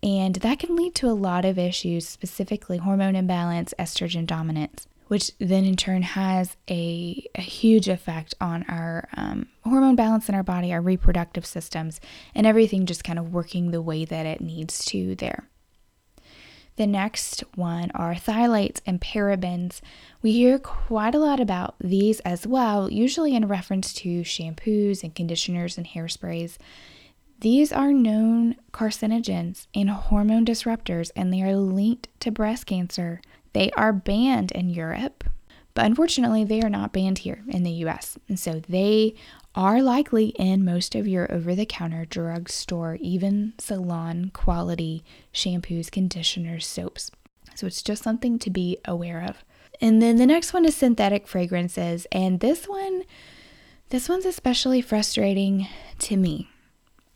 And 0.00 0.36
that 0.36 0.60
can 0.60 0.76
lead 0.76 0.94
to 0.96 1.08
a 1.08 1.10
lot 1.10 1.44
of 1.44 1.58
issues, 1.58 2.08
specifically 2.08 2.78
hormone 2.78 3.16
imbalance, 3.16 3.74
estrogen 3.78 4.26
dominance 4.26 4.86
which 5.08 5.32
then 5.38 5.64
in 5.64 5.76
turn 5.76 6.02
has 6.02 6.56
a, 6.68 7.24
a 7.34 7.40
huge 7.40 7.88
effect 7.88 8.34
on 8.40 8.64
our 8.68 9.08
um, 9.16 9.48
hormone 9.64 9.96
balance 9.96 10.28
in 10.28 10.34
our 10.34 10.42
body, 10.42 10.72
our 10.72 10.80
reproductive 10.80 11.46
systems, 11.46 12.00
and 12.34 12.46
everything 12.46 12.86
just 12.86 13.04
kind 13.04 13.18
of 13.18 13.32
working 13.32 13.70
the 13.70 13.82
way 13.82 14.04
that 14.04 14.26
it 14.26 14.40
needs 14.40 14.84
to 14.86 15.14
there. 15.16 15.48
The 16.76 16.86
next 16.86 17.42
one 17.54 17.90
are 17.94 18.14
phthalates 18.14 18.80
and 18.84 19.00
parabens. 19.00 19.80
We 20.20 20.32
hear 20.32 20.58
quite 20.58 21.14
a 21.14 21.18
lot 21.18 21.40
about 21.40 21.74
these 21.80 22.20
as 22.20 22.46
well, 22.46 22.92
usually 22.92 23.34
in 23.34 23.48
reference 23.48 23.94
to 23.94 24.20
shampoos 24.20 25.02
and 25.02 25.14
conditioners 25.14 25.78
and 25.78 25.86
hairsprays. 25.86 26.58
These 27.40 27.72
are 27.72 27.92
known 27.92 28.56
carcinogens 28.72 29.66
and 29.74 29.88
hormone 29.88 30.44
disruptors, 30.44 31.10
and 31.16 31.32
they 31.32 31.42
are 31.42 31.56
linked 31.56 32.08
to 32.20 32.30
breast 32.30 32.66
cancer. 32.66 33.22
They 33.56 33.70
are 33.70 33.90
banned 33.90 34.52
in 34.52 34.68
Europe, 34.68 35.24
but 35.72 35.86
unfortunately, 35.86 36.44
they 36.44 36.60
are 36.60 36.68
not 36.68 36.92
banned 36.92 37.20
here 37.20 37.42
in 37.48 37.62
the 37.62 37.70
US. 37.86 38.18
And 38.28 38.38
so 38.38 38.60
they 38.68 39.14
are 39.54 39.80
likely 39.80 40.26
in 40.38 40.62
most 40.62 40.94
of 40.94 41.08
your 41.08 41.32
over 41.32 41.54
the 41.54 41.64
counter 41.64 42.04
drugstore, 42.04 42.98
even 43.00 43.54
salon 43.56 44.30
quality 44.34 45.02
shampoos, 45.32 45.90
conditioners, 45.90 46.66
soaps. 46.66 47.10
So 47.54 47.66
it's 47.66 47.80
just 47.80 48.02
something 48.02 48.38
to 48.40 48.50
be 48.50 48.76
aware 48.84 49.22
of. 49.22 49.42
And 49.80 50.02
then 50.02 50.16
the 50.16 50.26
next 50.26 50.52
one 50.52 50.66
is 50.66 50.76
synthetic 50.76 51.26
fragrances. 51.26 52.06
And 52.12 52.40
this 52.40 52.68
one, 52.68 53.04
this 53.88 54.06
one's 54.06 54.26
especially 54.26 54.82
frustrating 54.82 55.66
to 56.00 56.18
me 56.18 56.50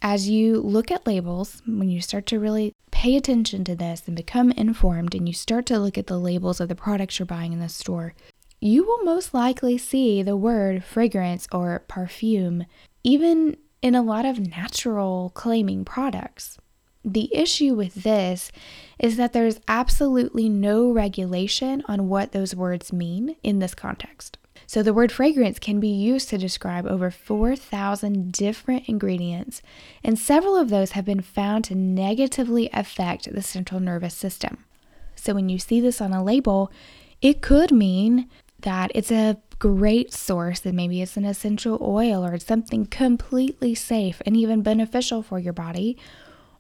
as 0.03 0.29
you 0.29 0.61
look 0.61 0.91
at 0.91 1.07
labels, 1.07 1.63
when 1.67 1.91
you 1.91 2.01
start 2.01 2.27
to 2.27 2.41
really 2.41 2.75
pay 3.01 3.17
attention 3.17 3.65
to 3.65 3.75
this 3.75 4.03
and 4.07 4.15
become 4.15 4.51
informed, 4.51 5.15
and 5.15 5.27
you 5.27 5.33
start 5.33 5.65
to 5.65 5.79
look 5.79 5.97
at 5.97 6.07
the 6.07 6.19
labels 6.19 6.61
of 6.61 6.69
the 6.69 6.75
products 6.75 7.19
you're 7.19 7.25
buying 7.25 7.55
in 7.55 7.59
the 7.59 7.67
store, 7.67 8.13
you 8.61 8.85
will 8.85 9.03
most 9.05 9.33
likely 9.33 9.79
see 9.79 10.23
the 10.23 10.37
word 10.37 10.85
fragrance 10.85 11.49
or 11.51 11.83
perfume, 11.89 12.67
even 13.03 13.57
in 13.81 13.95
a 13.95 14.03
lot 14.03 14.27
of 14.27 14.39
natural 14.39 15.33
claiming 15.33 15.83
products. 15.83 16.59
The 17.03 17.35
issue 17.35 17.75
with 17.75 17.95
this 17.95 18.53
is 18.99 19.17
that 19.17 19.33
there's 19.33 19.61
absolutely 19.67 20.51
no 20.51 20.91
regulation 20.91 21.83
on 21.89 22.11
what 22.11 22.33
those 22.33 22.55
words 22.55 22.93
mean 22.93 23.35
in 23.43 23.61
this 23.61 23.75
context. 23.75 24.37
So, 24.71 24.85
the 24.85 24.95
word 24.95 25.11
fragrance 25.11 25.59
can 25.59 25.81
be 25.81 25.89
used 25.89 26.29
to 26.29 26.39
describe 26.39 26.87
over 26.87 27.11
4,000 27.11 28.31
different 28.31 28.89
ingredients, 28.89 29.63
and 30.05 30.17
several 30.17 30.55
of 30.55 30.71
those 30.71 30.93
have 30.93 31.05
been 31.05 31.23
found 31.23 31.65
to 31.65 31.75
negatively 31.75 32.71
affect 32.73 33.35
the 33.35 33.43
central 33.43 33.81
nervous 33.81 34.15
system. 34.15 34.59
So, 35.17 35.35
when 35.35 35.49
you 35.49 35.59
see 35.59 35.81
this 35.81 36.01
on 36.01 36.13
a 36.13 36.23
label, 36.23 36.71
it 37.21 37.43
could 37.43 37.73
mean 37.73 38.29
that 38.61 38.93
it's 38.95 39.11
a 39.11 39.39
great 39.59 40.13
source, 40.13 40.61
that 40.61 40.73
maybe 40.77 41.03
it's 41.03 41.17
an 41.17 41.25
essential 41.25 41.77
oil 41.83 42.25
or 42.25 42.39
something 42.39 42.87
completely 42.87 43.75
safe 43.75 44.23
and 44.25 44.37
even 44.37 44.63
beneficial 44.63 45.21
for 45.21 45.41
your 45.41 45.53
body. 45.53 45.99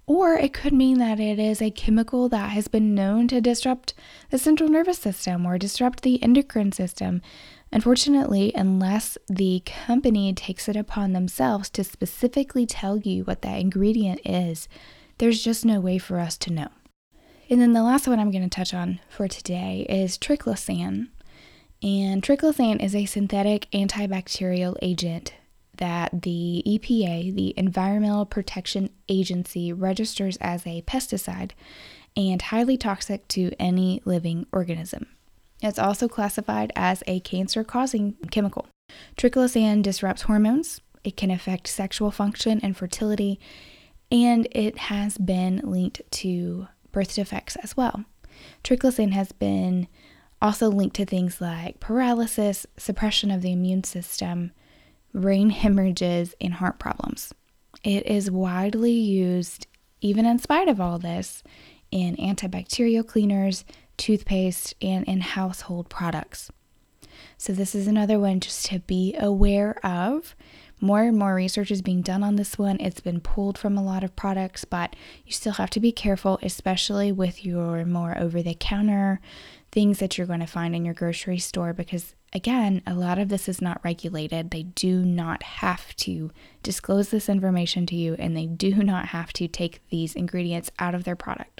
Or 0.06 0.34
it 0.34 0.52
could 0.52 0.72
mean 0.72 0.98
that 0.98 1.20
it 1.20 1.38
is 1.38 1.62
a 1.62 1.70
chemical 1.70 2.28
that 2.30 2.50
has 2.50 2.66
been 2.66 2.96
known 2.96 3.28
to 3.28 3.40
disrupt 3.40 3.94
the 4.30 4.38
central 4.38 4.68
nervous 4.68 4.98
system 4.98 5.46
or 5.46 5.56
disrupt 5.56 6.02
the 6.02 6.20
endocrine 6.20 6.72
system, 6.72 7.22
Unfortunately, 7.72 8.52
unless 8.54 9.16
the 9.28 9.62
company 9.64 10.32
takes 10.32 10.68
it 10.68 10.76
upon 10.76 11.12
themselves 11.12 11.70
to 11.70 11.84
specifically 11.84 12.66
tell 12.66 12.98
you 12.98 13.22
what 13.24 13.42
that 13.42 13.60
ingredient 13.60 14.20
is, 14.24 14.68
there's 15.18 15.44
just 15.44 15.64
no 15.64 15.78
way 15.78 15.96
for 15.98 16.18
us 16.18 16.36
to 16.38 16.52
know. 16.52 16.68
And 17.48 17.60
then 17.60 17.72
the 17.72 17.82
last 17.82 18.08
one 18.08 18.18
I'm 18.18 18.30
going 18.30 18.48
to 18.48 18.48
touch 18.48 18.74
on 18.74 19.00
for 19.08 19.28
today 19.28 19.86
is 19.88 20.18
triclosan. 20.18 21.08
And 21.82 22.22
triclosan 22.22 22.82
is 22.82 22.94
a 22.94 23.06
synthetic 23.06 23.68
antibacterial 23.72 24.76
agent 24.82 25.34
that 25.76 26.22
the 26.22 26.62
EPA, 26.66 27.34
the 27.34 27.54
Environmental 27.56 28.26
Protection 28.26 28.90
Agency, 29.08 29.72
registers 29.72 30.36
as 30.38 30.66
a 30.66 30.82
pesticide 30.82 31.52
and 32.16 32.42
highly 32.42 32.76
toxic 32.76 33.26
to 33.28 33.52
any 33.58 34.02
living 34.04 34.46
organism. 34.52 35.06
It's 35.62 35.78
also 35.78 36.08
classified 36.08 36.72
as 36.74 37.02
a 37.06 37.20
cancer 37.20 37.64
causing 37.64 38.14
chemical. 38.30 38.66
Triclosan 39.16 39.82
disrupts 39.82 40.22
hormones, 40.22 40.80
it 41.04 41.16
can 41.16 41.30
affect 41.30 41.68
sexual 41.68 42.10
function 42.10 42.60
and 42.62 42.76
fertility, 42.76 43.38
and 44.10 44.48
it 44.52 44.76
has 44.78 45.18
been 45.18 45.60
linked 45.62 46.02
to 46.10 46.68
birth 46.92 47.14
defects 47.14 47.56
as 47.56 47.76
well. 47.76 48.04
Triclosan 48.64 49.12
has 49.12 49.32
been 49.32 49.86
also 50.42 50.68
linked 50.68 50.96
to 50.96 51.04
things 51.04 51.40
like 51.40 51.80
paralysis, 51.80 52.66
suppression 52.76 53.30
of 53.30 53.42
the 53.42 53.52
immune 53.52 53.84
system, 53.84 54.52
brain 55.14 55.50
hemorrhages, 55.50 56.34
and 56.40 56.54
heart 56.54 56.78
problems. 56.78 57.32
It 57.84 58.06
is 58.06 58.30
widely 58.30 58.92
used, 58.92 59.66
even 60.00 60.26
in 60.26 60.38
spite 60.38 60.68
of 60.68 60.80
all 60.80 60.98
this, 60.98 61.42
in 61.90 62.16
antibacterial 62.16 63.06
cleaners, 63.06 63.64
toothpaste, 64.00 64.74
and 64.82 65.04
in 65.06 65.20
household 65.20 65.88
products. 65.88 66.50
So, 67.36 67.52
this 67.52 67.74
is 67.74 67.86
another 67.86 68.18
one 68.18 68.40
just 68.40 68.66
to 68.66 68.80
be 68.80 69.14
aware 69.18 69.78
of. 69.84 70.34
More 70.80 71.02
and 71.02 71.18
more 71.18 71.34
research 71.34 71.70
is 71.70 71.82
being 71.82 72.00
done 72.00 72.22
on 72.22 72.36
this 72.36 72.58
one. 72.58 72.80
It's 72.80 73.00
been 73.00 73.20
pulled 73.20 73.58
from 73.58 73.76
a 73.76 73.82
lot 73.82 74.02
of 74.02 74.16
products, 74.16 74.64
but 74.64 74.96
you 75.26 75.32
still 75.32 75.52
have 75.52 75.68
to 75.70 75.80
be 75.80 75.92
careful, 75.92 76.38
especially 76.42 77.12
with 77.12 77.44
your 77.44 77.84
more 77.84 78.16
over 78.18 78.42
the 78.42 78.56
counter 78.58 79.20
things 79.70 79.98
that 79.98 80.16
you're 80.16 80.26
going 80.26 80.40
to 80.40 80.46
find 80.46 80.74
in 80.74 80.84
your 80.84 80.94
grocery 80.94 81.38
store 81.38 81.72
because 81.72 82.14
again, 82.32 82.82
a 82.86 82.94
lot 82.94 83.18
of 83.18 83.28
this 83.28 83.48
is 83.48 83.60
not 83.60 83.80
regulated. 83.84 84.50
They 84.50 84.62
do 84.62 85.04
not 85.04 85.42
have 85.42 85.94
to 85.96 86.30
disclose 86.62 87.10
this 87.10 87.28
information 87.28 87.86
to 87.86 87.96
you 87.96 88.14
and 88.18 88.36
they 88.36 88.46
do 88.46 88.74
not 88.82 89.06
have 89.06 89.32
to 89.34 89.48
take 89.48 89.80
these 89.90 90.14
ingredients 90.14 90.70
out 90.78 90.94
of 90.94 91.04
their 91.04 91.16
product. 91.16 91.59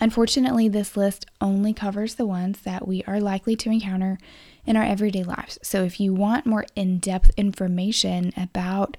Unfortunately, 0.00 0.68
this 0.68 0.96
list 0.96 1.26
only 1.40 1.72
covers 1.72 2.14
the 2.14 2.26
ones 2.26 2.60
that 2.62 2.88
we 2.88 3.04
are 3.04 3.20
likely 3.20 3.54
to 3.56 3.70
encounter 3.70 4.18
in 4.64 4.76
our 4.76 4.84
everyday 4.84 5.22
lives. 5.22 5.58
So 5.62 5.84
if 5.84 6.00
you 6.00 6.14
want 6.14 6.46
more 6.46 6.64
in 6.74 6.98
depth 6.98 7.30
information 7.36 8.32
about 8.36 8.96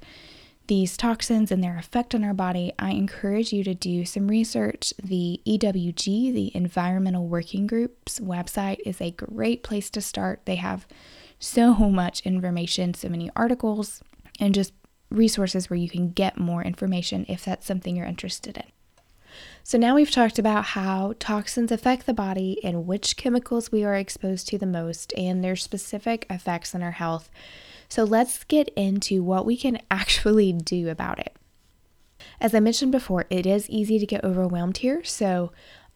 these 0.68 0.96
toxins 0.96 1.52
and 1.52 1.62
their 1.62 1.78
effect 1.78 2.16
on 2.16 2.24
our 2.24 2.34
body, 2.34 2.72
I 2.80 2.92
encourage 2.92 3.52
you 3.52 3.64
to 3.66 3.74
do 3.74 4.06
some 4.06 4.30
research. 4.30 4.94
The 5.04 5.42
EWG, 5.46 6.34
the 6.34 6.56
Environmental 6.56 7.28
Working 7.28 7.68
Group's 7.68 8.20
website, 8.20 8.78
is 8.86 9.02
a 9.02 9.12
great 9.12 9.62
place 9.62 9.90
to 9.90 10.02
start. 10.02 10.42
They 10.46 10.56
have 10.56 10.88
so 11.38 11.74
much 11.74 12.22
information, 12.22 12.94
so 12.94 13.10
many 13.10 13.30
articles, 13.36 14.02
and 14.40 14.56
just 14.56 14.72
resources 15.10 15.70
where 15.70 15.78
you 15.78 15.90
can 15.90 16.12
get 16.12 16.38
more 16.38 16.64
information 16.64 17.26
if 17.28 17.44
that's 17.44 17.68
something 17.68 17.96
you're 17.98 18.06
interested 18.06 18.56
in. 18.58 18.64
So, 19.63 19.78
now 19.78 19.96
we've 19.96 20.12
talked 20.12 20.38
about 20.38 20.66
how 20.66 21.13
toxins 21.20 21.72
affect 21.72 22.06
the 22.06 22.13
body 22.13 22.60
and 22.63 22.86
which 22.88 23.18
chemicals 23.18 23.72
we 23.72 23.84
are 23.84 23.96
exposed 23.96 24.48
to 24.50 24.58
the 24.58 24.66
most 24.66 25.13
and 25.18 25.44
their 25.44 25.56
specific 25.56 26.25
effects 26.30 26.75
on 26.75 26.84
our 26.84 26.92
health. 26.92 27.30
So 27.94 28.04
let's 28.04 28.44
get 28.46 28.70
into 28.70 29.22
what 29.22 29.46
we 29.46 29.56
can 29.56 29.78
actually 29.92 30.52
do 30.52 30.90
about 30.90 31.20
it. 31.20 31.36
As 32.42 32.56
I 32.56 32.60
mentioned 32.60 32.92
before, 32.92 33.25
it 33.30 33.46
is 33.46 33.70
easy 33.70 34.00
to 34.00 34.06
get 34.08 34.24
overwhelmed 34.24 34.78
here. 34.78 35.04
So 35.04 35.52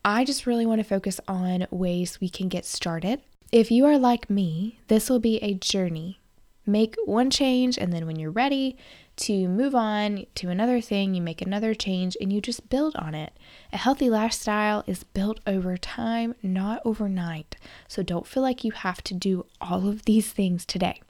I 0.06 0.24
just 0.24 0.46
really 0.46 0.68
want 0.68 0.80
to 0.80 0.84
focus 0.84 1.20
on 1.28 1.66
ways 1.72 2.22
we 2.22 2.30
can 2.30 2.50
get 2.50 2.66
started. 2.66 3.22
If 3.52 3.72
you 3.72 3.86
are 3.86 3.98
like 3.98 4.30
me, 4.30 4.80
this 4.90 5.10
will 5.10 5.20
be 5.20 5.38
a 5.38 5.56
journey. 5.56 6.20
Make 6.70 6.96
one 7.06 7.30
change, 7.30 7.78
and 7.78 7.94
then 7.94 8.06
when 8.06 8.20
you're 8.20 8.30
ready 8.30 8.76
to 9.16 9.48
move 9.48 9.74
on 9.74 10.26
to 10.36 10.50
another 10.50 10.82
thing, 10.82 11.14
you 11.14 11.22
make 11.22 11.42
another 11.42 11.74
change 11.74 12.18
and 12.20 12.32
you 12.32 12.42
just 12.42 12.70
build 12.70 12.96
on 12.98 13.16
it. 13.16 13.32
A 13.72 13.78
healthy 13.78 14.10
lifestyle 14.10 14.84
is 14.86 15.06
built 15.06 15.40
over 15.48 15.78
time, 15.78 16.36
not 16.44 16.82
overnight. 16.84 17.56
So 17.88 18.04
don't 18.04 18.28
feel 18.28 18.44
like 18.44 18.66
you 18.66 18.74
have 18.74 19.02
to 19.06 19.14
do 19.14 19.46
all 19.62 19.88
of 19.88 20.04
these 20.04 20.32
things 20.32 20.66
today. 20.66 21.02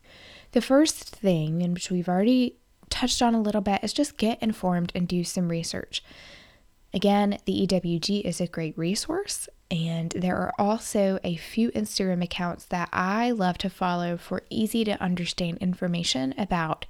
The 0.51 0.61
first 0.61 1.03
thing, 1.03 1.63
in 1.63 1.73
which 1.73 1.89
we've 1.89 2.07
already 2.07 2.55
touched 2.89 3.21
on 3.23 3.33
a 3.33 3.41
little 3.41 3.61
bit, 3.61 3.83
is 3.83 3.93
just 3.93 4.17
get 4.17 4.41
informed 4.41 4.91
and 4.93 5.07
do 5.07 5.23
some 5.23 5.49
research. 5.49 6.03
Again, 6.93 7.39
the 7.45 7.67
EWG 7.67 8.21
is 8.21 8.39
a 8.39 8.47
great 8.47 8.77
resource, 8.77 9.49
and 9.69 10.11
there 10.11 10.37
are 10.37 10.53
also 10.57 11.19
a 11.23 11.35
few 11.35 11.71
Instagram 11.71 12.23
accounts 12.23 12.65
that 12.65 12.89
I 12.93 13.31
love 13.31 13.57
to 13.59 13.69
follow 13.69 14.17
for 14.17 14.43
easy 14.49 14.83
to 14.85 15.01
understand 15.01 15.57
information 15.59 16.33
about 16.37 16.85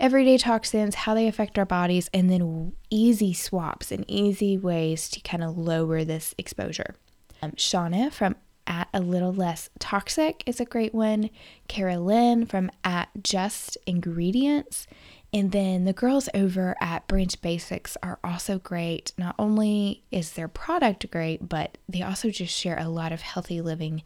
everyday 0.00 0.38
toxins, 0.38 0.94
how 0.94 1.14
they 1.14 1.26
affect 1.26 1.58
our 1.58 1.66
bodies, 1.66 2.08
and 2.14 2.30
then 2.30 2.72
easy 2.90 3.32
swaps 3.32 3.92
and 3.92 4.04
easy 4.08 4.56
ways 4.56 5.08
to 5.10 5.20
kind 5.20 5.44
of 5.44 5.58
lower 5.58 6.04
this 6.04 6.34
exposure. 6.38 6.94
Um, 7.42 7.52
Shauna 7.52 8.12
from 8.12 8.36
at 8.66 8.88
a 8.92 9.00
little 9.00 9.32
less 9.32 9.70
toxic 9.78 10.42
is 10.46 10.60
a 10.60 10.64
great 10.64 10.94
one. 10.94 11.30
Karalynne 11.68 12.48
from 12.48 12.70
at 12.82 13.08
just 13.22 13.78
ingredients. 13.86 14.86
And 15.32 15.52
then 15.52 15.84
the 15.84 15.92
girls 15.92 16.28
over 16.34 16.76
at 16.80 17.06
Branch 17.08 17.40
Basics 17.42 17.96
are 18.02 18.18
also 18.24 18.58
great. 18.58 19.12
Not 19.18 19.34
only 19.38 20.02
is 20.10 20.32
their 20.32 20.48
product 20.48 21.10
great, 21.10 21.48
but 21.48 21.78
they 21.88 22.02
also 22.02 22.30
just 22.30 22.56
share 22.56 22.78
a 22.78 22.88
lot 22.88 23.12
of 23.12 23.20
healthy 23.20 23.60
living 23.60 24.02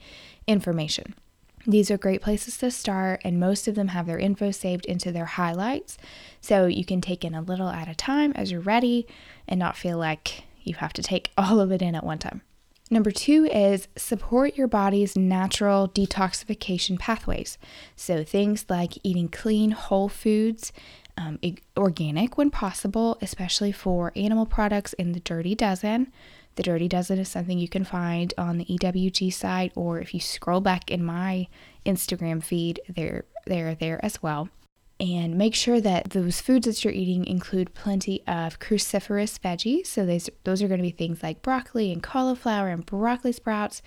information. 0.46 1.14
These 1.66 1.90
are 1.90 1.98
great 1.98 2.22
places 2.22 2.56
to 2.58 2.70
start, 2.70 3.20
and 3.22 3.38
most 3.38 3.68
of 3.68 3.74
them 3.74 3.88
have 3.88 4.06
their 4.06 4.18
info 4.18 4.50
saved 4.50 4.86
into 4.86 5.12
their 5.12 5.26
highlights. 5.26 5.98
So 6.40 6.66
you 6.66 6.84
can 6.84 7.02
take 7.02 7.24
in 7.24 7.34
a 7.34 7.42
little 7.42 7.68
at 7.68 7.88
a 7.88 7.94
time 7.94 8.32
as 8.34 8.50
you're 8.50 8.60
ready 8.62 9.06
and 9.46 9.60
not 9.60 9.76
feel 9.76 9.98
like 9.98 10.44
you 10.62 10.74
have 10.76 10.94
to 10.94 11.02
take 11.02 11.30
all 11.38 11.60
of 11.60 11.70
it 11.70 11.82
in 11.82 11.94
at 11.94 12.04
one 12.04 12.18
time. 12.18 12.42
Number 12.92 13.12
two 13.12 13.44
is 13.44 13.86
support 13.94 14.56
your 14.56 14.66
body's 14.66 15.14
natural 15.14 15.88
detoxification 15.88 16.98
pathways. 16.98 17.56
So, 17.94 18.24
things 18.24 18.64
like 18.68 18.98
eating 19.04 19.28
clean, 19.28 19.70
whole 19.70 20.08
foods, 20.08 20.72
um, 21.20 21.38
organic 21.76 22.38
when 22.38 22.50
possible, 22.50 23.18
especially 23.20 23.72
for 23.72 24.12
animal 24.16 24.46
products 24.46 24.92
in 24.94 25.12
the 25.12 25.20
Dirty 25.20 25.54
Dozen. 25.54 26.10
The 26.56 26.62
Dirty 26.62 26.88
Dozen 26.88 27.18
is 27.18 27.28
something 27.28 27.58
you 27.58 27.68
can 27.68 27.84
find 27.84 28.32
on 28.38 28.58
the 28.58 28.64
EWG 28.64 29.32
site, 29.32 29.72
or 29.76 30.00
if 30.00 30.14
you 30.14 30.20
scroll 30.20 30.60
back 30.60 30.90
in 30.90 31.04
my 31.04 31.46
Instagram 31.84 32.42
feed, 32.42 32.80
they're, 32.88 33.24
they're 33.46 33.74
there 33.74 34.04
as 34.04 34.22
well 34.22 34.48
and 35.00 35.38
make 35.38 35.54
sure 35.54 35.80
that 35.80 36.10
those 36.10 36.42
foods 36.42 36.66
that 36.66 36.84
you're 36.84 36.92
eating 36.92 37.24
include 37.24 37.72
plenty 37.72 38.22
of 38.26 38.60
cruciferous 38.60 39.38
veggies. 39.40 39.86
So 39.86 40.04
those 40.04 40.28
those 40.44 40.62
are 40.62 40.68
going 40.68 40.78
to 40.78 40.84
be 40.84 40.90
things 40.90 41.22
like 41.22 41.40
broccoli 41.40 41.90
and 41.90 42.02
cauliflower 42.02 42.68
and 42.68 42.84
broccoli 42.84 43.32
sprouts. 43.32 43.80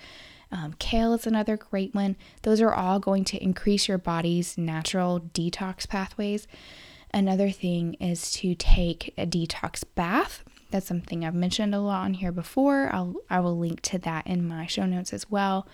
Um, 0.50 0.74
kale 0.78 1.14
is 1.14 1.26
another 1.26 1.56
great 1.56 1.94
one. 1.94 2.16
Those 2.42 2.60
are 2.60 2.74
all 2.74 2.98
going 2.98 3.24
to 3.26 3.42
increase 3.42 3.88
your 3.88 3.98
body's 3.98 4.58
natural 4.58 5.20
detox 5.20 5.88
pathways. 5.88 6.46
Another 7.14 7.50
thing 7.50 7.94
is 8.00 8.32
to 8.32 8.56
take 8.56 9.14
a 9.16 9.24
detox 9.24 9.84
bath. 9.94 10.42
That's 10.72 10.88
something 10.88 11.24
I've 11.24 11.32
mentioned 11.32 11.72
a 11.72 11.78
lot 11.78 12.02
on 12.02 12.14
here 12.14 12.32
before. 12.32 12.90
I'll 12.92 13.14
I 13.30 13.38
will 13.38 13.56
link 13.56 13.82
to 13.82 13.98
that 13.98 14.26
in 14.26 14.48
my 14.48 14.66
show 14.66 14.84
notes 14.84 15.12
as 15.12 15.30
well. 15.30 15.68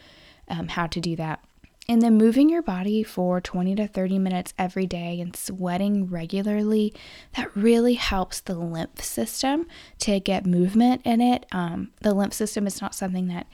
Um, 0.49 0.69
how 0.69 0.87
to 0.89 1.01
do 1.01 1.17
that. 1.17 1.43
And 1.89 2.03
then 2.03 2.19
moving 2.19 2.51
your 2.51 2.61
body 2.61 3.03
for 3.03 3.41
20 3.41 3.75
to 3.77 3.89
30 3.89 4.19
minutes 4.19 4.53
every 4.59 4.87
day 4.87 5.19
and 5.19 5.35
sweating 5.35 6.11
regularly, 6.11 6.93
that 7.37 7.57
really 7.57 7.95
helps 7.95 8.41
the 8.41 8.55
lymph 8.55 9.03
system 9.03 9.67
to 10.01 10.21
get 10.21 10.45
movement 10.45 11.01
in 11.07 11.23
it. 11.23 11.47
Um, 11.53 11.93
the 12.03 12.13
lymph 12.13 12.35
system 12.35 12.67
is 12.67 12.83
not 12.83 12.95
something 12.95 13.29
that 13.29 13.47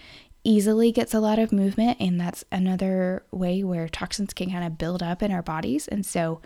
easily 0.43 0.93
gets 0.93 1.15
a 1.15 1.21
lot 1.21 1.39
of 1.39 1.53
movement, 1.53 1.99
and 2.01 2.21
that's 2.21 2.45
another 2.53 3.25
way 3.31 3.65
where 3.65 3.89
toxins 3.89 4.35
can 4.35 4.51
kind 4.51 4.65
of 4.65 4.77
build 4.77 5.03
up 5.03 5.23
in 5.23 5.33
our 5.33 5.43
bodies. 5.43 5.89
And 5.89 6.05
so, 6.05 6.41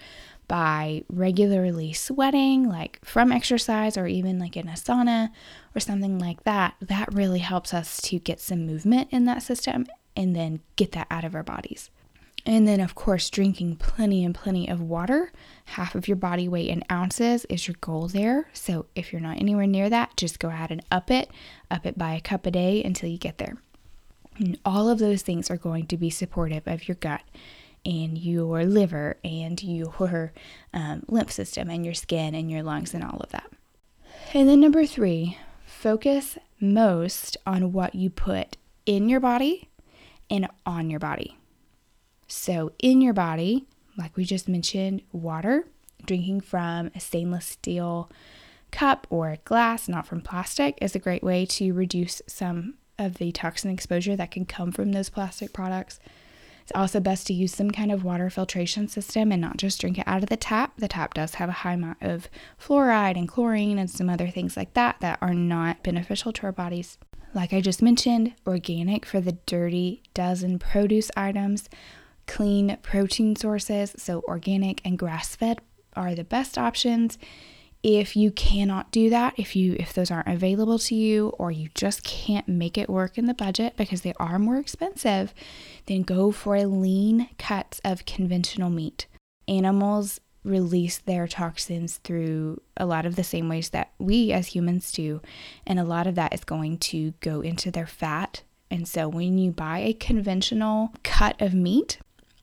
by 0.51 1.05
regularly 1.09 1.93
sweating, 1.93 2.69
like 2.69 2.99
from 3.05 3.31
exercise 3.31 3.97
or 3.97 4.09
even 4.09 4.41
like 4.41 4.57
in 4.57 4.67
a 4.67 4.73
sauna 4.73 5.31
or 5.77 5.81
something 5.81 6.19
like 6.19 6.43
that, 6.43 6.75
that 6.81 7.15
really 7.15 7.39
helps 7.39 7.73
us 7.73 8.01
to 8.03 8.19
get 8.19 8.41
some 8.41 8.67
movement 8.67 9.07
in 9.13 9.27
that 9.27 9.45
system 9.45 9.87
and 10.17 10.35
then 10.35 10.59
get 10.75 10.91
that 10.91 11.07
out 11.09 11.25
of 11.25 11.37
our 11.37 11.45
bodies. 11.45 11.89
And 12.45 12.67
then, 12.67 12.81
of 12.81 12.97
course, 12.97 13.31
drinking 13.31 13.77
plenty 13.77 14.25
and 14.25 14.35
plenty 14.35 14.69
of 14.69 14.81
water. 14.81 15.31
Half 15.67 15.95
of 15.95 16.09
your 16.09 16.17
body 16.17 16.49
weight 16.49 16.69
in 16.69 16.83
ounces 16.91 17.45
is 17.45 17.69
your 17.69 17.77
goal 17.81 18.09
there. 18.09 18.49
So, 18.53 18.87
if 18.97 19.13
you're 19.13 19.23
not 19.23 19.39
anywhere 19.39 19.69
near 19.69 19.89
that, 19.89 20.17
just 20.17 20.41
go 20.41 20.49
ahead 20.49 20.73
and 20.73 20.85
up 20.91 21.13
it, 21.13 21.31
up 21.71 21.87
it 21.87 21.97
by 21.97 22.15
a 22.15 22.21
cup 22.21 22.45
a 22.45 22.51
day 22.51 22.83
until 22.83 23.09
you 23.09 23.19
get 23.19 23.39
there. 23.39 23.57
And 24.37 24.59
all 24.65 24.89
of 24.89 24.99
those 24.99 25.23
things 25.23 25.49
are 25.49 25.57
going 25.57 25.87
to 25.87 25.97
be 25.97 26.11
supportive 26.11 26.67
of 26.67 26.89
your 26.89 26.97
gut 26.97 27.23
and 27.85 28.19
your 28.19 28.65
liver 28.65 29.17
and 29.25 29.63
your 29.63 30.33
um, 30.75 31.03
lymph 31.09 31.33
system 31.33 31.71
and 31.71 31.85
your 31.85 31.95
skin 31.95 32.35
and 32.35 32.51
your 32.51 32.63
lungs 32.63 32.95
and 32.95 33.05
all 33.05 33.19
of 33.21 33.31
that. 33.31 33.51
And 34.33 34.49
then, 34.49 34.61
number 34.61 34.87
three, 34.87 35.39
focus 35.65 36.39
most 36.61 37.37
on 37.47 37.73
what 37.73 37.95
you 37.95 38.11
put 38.11 38.57
in 38.87 39.09
your 39.09 39.21
body 39.21 39.69
and 40.29 40.49
on 40.67 40.91
your 40.91 41.01
body. 41.01 41.37
So, 42.29 42.73
in 42.79 43.01
your 43.01 43.13
body, 43.13 43.67
like 43.97 44.17
we 44.17 44.25
just 44.25 44.49
mentioned, 44.49 45.03
water, 45.13 45.67
drinking 46.05 46.43
from 46.43 46.91
a 46.95 47.01
stainless 47.01 47.47
steel 47.47 48.11
cup 48.71 49.07
or 49.11 49.37
glass, 49.45 49.89
not 49.89 50.07
from 50.07 50.21
plastic, 50.21 50.79
is 50.81 50.95
a 50.95 51.01
great 51.01 51.23
way 51.23 51.45
to 51.45 51.73
reduce 51.73 52.23
some 52.27 52.75
of 52.99 53.15
the 53.15 53.33
toxin 53.33 53.71
exposure 53.71 54.15
that 54.15 54.31
can 54.31 54.45
come 54.45 54.71
from 54.71 54.93
those 54.93 55.09
plastic 55.09 55.53
products. 55.53 55.99
It's 56.71 56.79
also 56.79 57.01
best 57.01 57.27
to 57.27 57.35
use 57.35 57.53
some 57.53 57.73
kind 57.73 57.91
of 57.91 58.05
water 58.05 58.31
filtration 58.31 58.87
system 58.87 59.33
and 59.33 59.41
not 59.41 59.57
just 59.57 59.81
drink 59.81 59.99
it 59.99 60.07
out 60.07 60.23
of 60.23 60.29
the 60.29 60.37
tap. 60.37 60.77
The 60.77 60.87
tap 60.87 61.15
does 61.15 61.35
have 61.35 61.49
a 61.49 61.53
high 61.67 61.73
amount 61.73 61.99
of 62.01 62.29
fluoride 62.63 63.19
and 63.19 63.27
chlorine 63.27 63.77
and 63.77 63.91
some 63.91 64.09
other 64.09 64.29
things 64.29 64.57
like 64.57 64.75
that 64.75 65.01
that 65.01 65.19
are 65.21 65.35
not 65.35 65.83
beneficial 65.83 66.33
to 66.33 66.45
our 66.45 66.53
bodies. 66.53 66.97
Like 67.35 67.53
I 67.53 67.61
just 67.61 67.83
mentioned, 67.83 68.35
organic 68.47 69.05
for 69.05 69.21
the 69.21 69.33
dirty 69.47 70.05
dozen 70.15 70.61
produce 70.61 71.11
items, 71.17 71.69
clean 72.29 72.79
protein 72.83 73.35
sources, 73.35 73.93
so 73.97 74.23
organic 74.29 74.81
and 74.85 74.97
grass 74.97 75.35
fed 75.35 75.59
are 75.97 76.15
the 76.15 76.23
best 76.23 76.57
options. 76.57 77.19
If 77.83 78.15
you 78.15 78.31
cannot 78.31 78.93
do 78.93 79.09
that, 79.09 79.35
if 79.39 79.57
you 79.57 79.75
if 79.79 79.95
those 79.95 80.11
aren't 80.11 80.29
available 80.29 80.79
to 80.81 80.95
you 80.95 81.29
or 81.39 81.51
you 81.51 81.71
just 81.75 82.03
can't 82.03 82.47
make 82.47 82.77
it 82.77 82.91
work 82.91 83.17
in 83.17 83.25
the 83.25 83.35
budget 83.35 83.77
because 83.77 84.03
they 84.03 84.13
are 84.19 84.39
more 84.39 84.59
expensive, 84.59 85.33
then 85.87 86.03
go 86.03 86.31
for 86.31 86.57
a 86.57 86.67
lean 86.67 87.31
cuts 87.39 87.81
of 87.83 88.05
conventional 88.05 88.69
meat. 88.69 89.07
Animals 89.49 90.21
release 90.45 90.99
their 90.99 91.27
toxins 91.27 91.99
through 91.99 92.61
a 92.77 92.87
lot 92.87 93.07
of 93.07 93.17
the 93.17 93.25
same 93.25 93.49
ways 93.49 93.71
that 93.71 93.93
we 93.99 94.33
as 94.33 94.49
humans 94.49 94.93
do, 94.93 95.23
and 95.67 95.79
a 95.79 95.85
lot 95.85 96.07
of 96.07 96.15
that 96.15 96.35
is 96.35 96.45
going 96.45 96.79
to 96.79 97.13
go 97.21 97.41
into 97.41 97.71
their 97.71 97.87
fat. 97.87 98.43
And 98.71 98.87
so 98.87 99.09
when 99.09 99.37
you 99.39 99.51
buy 99.51 99.79
a 99.79 99.95
conventional 99.95 100.93
cut 101.03 101.41
of 101.41 101.55
meat, 101.55 101.99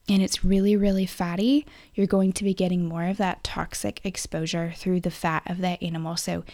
and 0.08 0.22
it's 0.22 0.44
really, 0.44 0.76
really 0.76 1.06
fatty, 1.06 1.66
you're 1.94 2.06
going 2.06 2.32
to 2.32 2.44
be 2.44 2.54
getting 2.54 2.86
more 2.86 3.04
of 3.04 3.18
that 3.18 3.44
toxic 3.44 4.00
exposure 4.04 4.72
through 4.76 5.00
the 5.00 5.10
fat 5.10 5.42
of 5.46 5.58
that 5.58 5.82
animal. 5.82 6.16
So, 6.16 6.44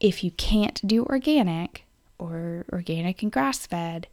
if 0.00 0.22
you 0.22 0.32
can't 0.32 0.86
do 0.86 1.04
organic 1.06 1.84
or 2.18 2.66
organic 2.72 3.22
and 3.22 3.32
grass 3.32 3.66
fed, 3.66 4.06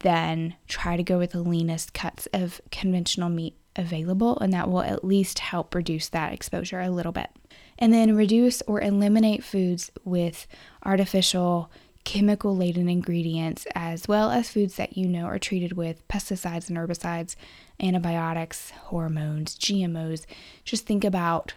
then 0.00 0.54
try 0.66 0.96
to 0.96 1.02
go 1.02 1.18
with 1.18 1.30
the 1.30 1.40
leanest 1.40 1.94
cuts 1.94 2.28
of 2.32 2.60
conventional 2.70 3.28
meat 3.28 3.56
available, 3.76 4.38
and 4.40 4.52
that 4.52 4.68
will 4.68 4.82
at 4.82 5.04
least 5.04 5.38
help 5.38 5.74
reduce 5.74 6.08
that 6.08 6.32
exposure 6.32 6.80
a 6.80 6.90
little 6.90 7.12
bit. 7.12 7.30
And 7.78 7.92
then 7.92 8.16
reduce 8.16 8.60
or 8.62 8.80
eliminate 8.80 9.44
foods 9.44 9.90
with 10.04 10.46
artificial 10.84 11.70
chemical 12.04 12.56
laden 12.56 12.88
ingredients, 12.88 13.66
as 13.74 14.08
well 14.08 14.30
as 14.30 14.50
foods 14.50 14.76
that 14.76 14.96
you 14.96 15.06
know 15.06 15.26
are 15.26 15.38
treated 15.38 15.74
with 15.74 16.06
pesticides 16.08 16.68
and 16.68 16.78
herbicides, 16.78 17.36
antibiotics, 17.80 18.70
hormones, 18.70 19.56
GMOs. 19.56 20.26
Just 20.64 20.86
think 20.86 21.04
about 21.04 21.54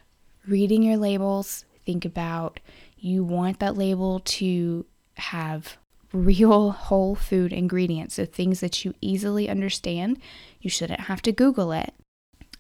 reading 0.48 0.84
your 0.84 0.98
labels. 0.98 1.66
Think 1.86 2.06
about 2.06 2.60
you 2.98 3.24
want 3.24 3.60
that 3.60 3.78
label 3.78 4.20
to 4.20 4.86
have 5.16 5.78
real 6.14 6.72
whole 6.72 7.16
food 7.16 7.54
ingredients. 7.54 8.16
So 8.16 8.26
things 8.26 8.60
that 8.60 8.86
you 8.86 8.94
easily 9.02 9.50
understand. 9.50 10.20
You 10.60 10.70
shouldn't 10.70 11.02
have 11.02 11.22
to 11.24 11.32
Google 11.32 11.72
it 11.72 11.94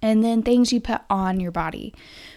and 0.01 0.23
then 0.23 0.41
things 0.41 0.73
you 0.73 0.81
put 0.81 1.01
on 1.09 1.39
your 1.39 1.51
body. 1.51 1.93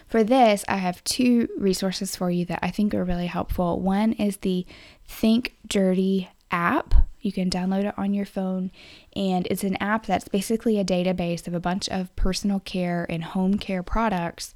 For 0.07 0.23
this, 0.23 0.63
I 0.67 0.77
have 0.77 1.03
two 1.03 1.49
resources 1.57 2.15
for 2.15 2.29
you 2.29 2.45
that 2.45 2.59
I 2.61 2.69
think 2.69 2.93
are 2.93 3.03
really 3.03 3.25
helpful. 3.25 3.79
One 3.79 4.13
is 4.13 4.37
the 4.37 4.65
Think 5.07 5.55
Dirty 5.67 6.29
app. 6.51 6.93
You 7.25 7.31
can 7.31 7.49
download 7.49 7.85
it 7.85 7.97
on 7.97 8.13
your 8.13 8.27
phone, 8.27 8.69
and 9.15 9.47
it's 9.47 9.63
an 9.63 9.77
app 9.77 10.05
that's 10.05 10.27
basically 10.27 10.79
a 10.79 10.85
database 10.85 11.47
of 11.47 11.55
a 11.55 11.59
bunch 11.59 11.89
of 11.89 12.15
personal 12.15 12.59
care 12.59 13.07
and 13.09 13.23
home 13.23 13.57
care 13.57 13.81
products. 13.81 14.53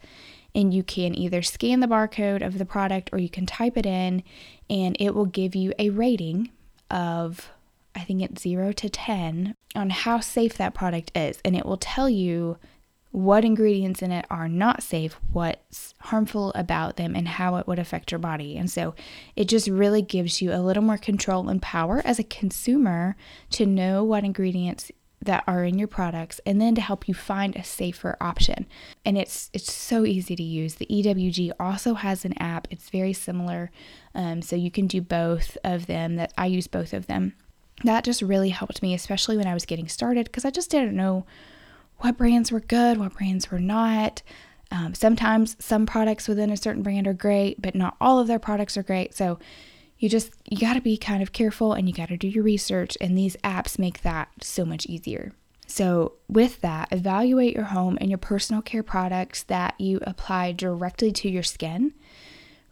And 0.54 0.72
you 0.72 0.84
can 0.84 1.18
either 1.18 1.42
scan 1.42 1.80
the 1.80 1.88
barcode 1.88 2.46
of 2.46 2.60
the 2.60 2.66
product 2.66 3.10
or 3.12 3.18
you 3.18 3.28
can 3.28 3.48
type 3.48 3.76
it 3.76 3.88
in, 3.88 4.22
and 4.70 4.96
it 5.00 5.16
will 5.16 5.26
give 5.26 5.56
you 5.56 5.74
a 5.80 5.90
rating 5.90 6.52
of 6.92 7.50
I 7.96 8.02
think 8.02 8.22
it's 8.22 8.44
zero 8.44 8.72
to 8.72 8.88
10 8.88 9.56
on 9.76 9.90
how 9.90 10.20
safe 10.20 10.56
that 10.58 10.76
product 10.76 11.12
is. 11.16 11.40
And 11.44 11.56
it 11.56 11.66
will 11.66 11.78
tell 11.78 12.08
you 12.08 12.60
what 13.12 13.44
ingredients 13.44 14.02
in 14.02 14.12
it 14.12 14.26
are 14.30 14.48
not 14.48 14.84
safe, 14.84 15.18
what's 15.32 15.96
harmful 16.00 16.52
about 16.54 16.98
them, 16.98 17.16
and 17.16 17.28
how 17.28 17.56
it 17.56 17.68
would 17.68 17.80
affect 17.80 18.12
your 18.12 18.20
body. 18.20 18.56
And 18.56 18.70
so 18.70 18.94
it 19.36 19.46
just 19.46 19.68
really 19.68 20.02
gives 20.02 20.42
you 20.42 20.54
a 20.54 20.62
little 20.62 20.84
more 20.84 20.98
control 20.98 21.50
and 21.50 21.62
power 21.62 22.02
as 22.06 22.20
a 22.20 22.24
consumer 22.24 23.16
to 23.52 23.66
know 23.66 24.04
what 24.04 24.24
ingredients 24.24 24.92
that 25.22 25.44
are 25.48 25.66
in 25.66 25.78
your 25.78 25.88
products 25.88 26.40
and 26.46 26.62
then 26.62 26.76
to 26.76 26.82
help 26.82 27.08
you 27.08 27.14
find 27.14 27.56
a 27.56 27.64
safer 27.64 28.16
option. 28.22 28.66
And 29.04 29.18
it's 29.18 29.50
it's 29.54 29.74
so 29.74 30.06
easy 30.06 30.36
to 30.36 30.44
use. 30.44 30.76
The 30.76 30.86
EWG 30.86 31.52
also 31.60 31.96
has 31.96 32.26
an 32.26 32.38
app. 32.42 32.68
It's 32.72 32.90
very 32.90 33.14
similar. 33.14 33.72
Um, 34.16 34.42
so 34.42 34.56
you 34.56 34.72
can 34.72 34.88
do 34.88 35.02
both 35.02 35.58
of 35.64 35.88
them 35.88 36.16
that 36.16 36.34
I 36.38 36.46
use 36.46 36.68
both 36.68 36.94
of 36.94 37.08
them. 37.08 37.34
That 37.84 38.04
just 38.04 38.22
really 38.22 38.50
helped 38.50 38.82
me, 38.82 38.94
especially 38.94 39.38
when 39.38 39.48
I 39.48 39.54
was 39.54 39.66
getting 39.66 39.88
started, 39.88 40.26
because 40.26 40.46
I 40.46 40.52
just 40.52 40.70
didn't 40.70 40.96
know 40.96 41.26
what 42.00 42.18
brands 42.18 42.52
were 42.52 42.60
good, 42.60 42.98
what 42.98 43.14
brands 43.14 43.52
were 43.52 43.60
not. 43.60 44.22
Um, 44.72 44.94
sometimes 44.94 45.56
some 45.60 45.86
products 45.86 46.28
within 46.28 46.52
a 46.52 46.58
certain 46.58 46.84
brand 46.84 47.08
are 47.08 47.14
great, 47.14 47.62
but 47.62 47.76
not 47.76 47.98
all 48.00 48.20
of 48.20 48.28
their 48.28 48.40
products 48.40 48.78
are 48.78 48.84
great. 48.84 49.16
So 49.16 49.40
you 49.98 50.08
just 50.10 50.34
you 50.50 50.58
got 50.58 50.74
to 50.74 50.82
be 50.82 50.98
kind 50.98 51.22
of 51.22 51.34
careful 51.34 51.74
and 51.74 51.88
you 51.88 51.94
got 51.94 52.10
to 52.10 52.18
do 52.18 52.28
your 52.28 52.44
research 52.44 52.98
and 53.02 53.18
these 53.18 53.36
apps 53.38 53.78
make 53.78 54.02
that 54.02 54.30
so 54.42 54.66
much 54.66 54.86
easier. 54.86 55.34
So, 55.68 56.14
with 56.28 56.62
that, 56.62 56.88
evaluate 56.92 57.54
your 57.54 57.66
home 57.66 57.96
and 58.02 58.10
your 58.10 58.18
personal 58.18 58.64
care 58.64 58.82
products 58.82 59.44
that 59.44 59.80
you 59.80 60.00
apply 60.02 60.54
directly 60.54 61.12
to 61.12 61.30
your 61.30 61.44
skin. 61.44 61.94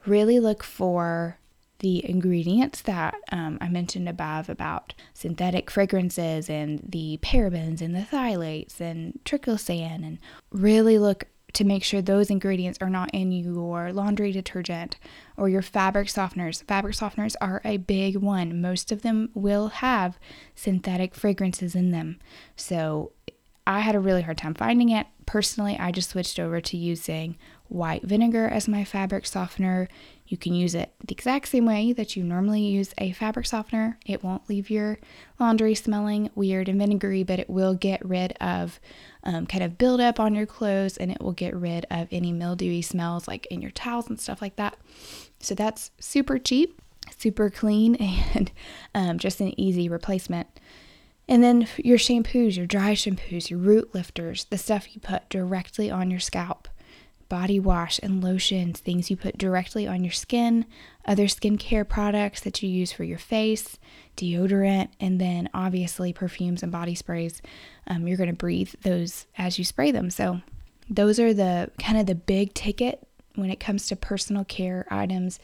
Really 0.08 0.40
look 0.40 0.64
for 0.64 1.38
the 1.80 2.08
ingredients 2.10 2.82
that 2.82 3.16
um, 3.32 3.58
I 3.62 3.70
mentioned 3.70 4.10
above 4.10 4.50
about 4.50 4.94
synthetic 5.14 5.70
fragrances 5.70 6.50
and 6.50 6.80
the 6.88 7.20
parabens 7.22 7.82
and 7.82 7.96
the 7.96 8.02
phthalates 8.02 8.80
and 8.80 9.20
triclosan, 9.26 10.06
and 10.06 10.20
really 10.52 10.98
look 10.98 11.26
to 11.54 11.64
make 11.64 11.84
sure 11.84 12.02
those 12.02 12.30
ingredients 12.30 12.78
are 12.82 12.90
not 12.90 13.10
in 13.14 13.32
your 13.32 13.92
laundry 13.92 14.32
detergent 14.32 14.98
or 15.38 15.50
your 15.50 15.62
fabric 15.62 16.08
softeners. 16.08 16.64
Fabric 16.66 16.96
softeners 16.96 17.36
are 17.42 17.62
a 17.64 17.78
big 17.78 18.18
one. 18.18 18.62
Most 18.62 18.92
of 18.92 19.02
them 19.02 19.30
will 19.34 19.70
have 19.70 20.20
synthetic 20.54 21.16
fragrances 21.16 21.74
in 21.74 21.92
them. 21.92 22.20
So 22.56 23.12
I 23.66 23.80
had 23.80 23.96
a 23.96 24.00
really 24.00 24.22
hard 24.22 24.38
time 24.38 24.54
finding 24.54 24.90
it. 24.90 25.08
Personally, 25.26 25.78
I 25.80 25.92
just 25.92 26.12
switched 26.12 26.40
over 26.40 26.62
to 26.62 26.78
using 26.78 27.38
white 27.70 28.04
vinegar 28.04 28.48
as 28.48 28.68
my 28.68 28.84
fabric 28.84 29.26
softener. 29.26 29.88
You 30.28 30.38
can 30.38 30.54
use 30.54 30.76
it 30.76 30.92
the 31.06 31.14
exact 31.14 31.48
same 31.48 31.66
way 31.66 31.94
that 31.94 32.16
you 32.16 32.24
normally 32.24 32.62
use 32.62 32.94
a 32.98 33.14
fabric 33.14 33.46
softener. 33.46 33.98
It 34.06 34.24
won't 34.24 34.50
leave 34.50 34.70
your 34.70 35.00
laundry 35.40 35.74
smelling 35.76 36.30
weird 36.36 36.68
and 36.68 36.80
vinegary, 36.80 37.24
but 37.24 37.40
it 37.40 37.50
will 37.50 37.74
get 37.74 38.06
rid 38.06 38.34
of 38.42 38.80
um, 39.24 39.46
kind 39.46 39.64
of 39.64 39.78
buildup 39.78 40.20
on 40.20 40.36
your 40.36 40.46
clothes 40.46 40.98
and 40.98 41.12
it 41.12 41.22
will 41.22 41.34
get 41.34 41.56
rid 41.56 41.86
of 41.90 42.08
any 42.12 42.32
mildewy 42.32 42.82
smells 42.82 43.28
like 43.28 43.46
in 43.48 43.62
your 43.62 43.72
towels 43.72 44.10
and 44.10 44.20
stuff 44.20 44.42
like 44.42 44.58
that. 44.58 44.78
So 45.40 45.56
that's 45.56 45.92
super 46.00 46.40
cheap, 46.40 46.82
super 47.18 47.50
clean, 47.50 47.96
and 48.34 48.52
um, 48.94 49.20
just 49.20 49.40
an 49.40 49.58
easy 49.60 49.88
replacement. 49.88 50.48
And 51.30 51.44
then 51.44 51.68
your 51.78 51.98
shampoos, 51.98 52.56
your 52.56 52.66
dry 52.66 52.94
shampoos, 52.94 53.50
your 53.50 53.60
root 53.60 53.94
lifters, 53.94 54.46
the 54.46 54.58
stuff 54.58 54.94
you 54.96 55.02
put 55.02 55.28
directly 55.30 55.92
on 55.92 56.10
your 56.10 56.22
scalp 56.22 56.70
body 57.30 57.60
wash 57.60 58.00
and 58.02 58.24
lotions, 58.24 58.80
things 58.80 59.10
you 59.10 59.18
put 59.18 59.38
directly 59.38 59.88
on 59.88 60.04
your 60.04 60.14
skin, 60.14 60.66
other 61.06 61.26
skincare 61.26 61.88
products 61.88 62.42
that 62.42 62.62
you 62.62 62.70
use 62.70 62.92
for 62.92 63.04
your 63.04 63.18
face, 63.18 63.78
deodorant, 64.16 64.90
and 65.00 65.20
then 65.20 65.50
obviously 65.54 66.14
perfumes 66.14 66.64
and 66.64 66.72
body 66.72 66.96
sprays. 66.96 67.42
Um, 67.88 68.08
you're 68.08 68.18
going 68.18 68.30
to 68.30 68.36
breathe 68.36 68.74
those 68.84 69.26
as 69.38 69.58
you 69.58 69.66
spray 69.66 69.92
them. 69.92 70.10
So, 70.10 70.42
those 70.90 71.20
are 71.20 71.34
the 71.34 71.70
kind 71.80 71.98
of 71.98 72.06
the 72.06 72.16
big 72.16 72.54
ticket 72.54 73.06
when 73.36 73.50
it 73.50 73.60
comes 73.60 73.88
to 73.88 73.96
personal 73.96 74.46
care 74.46 74.86
items 74.90 75.38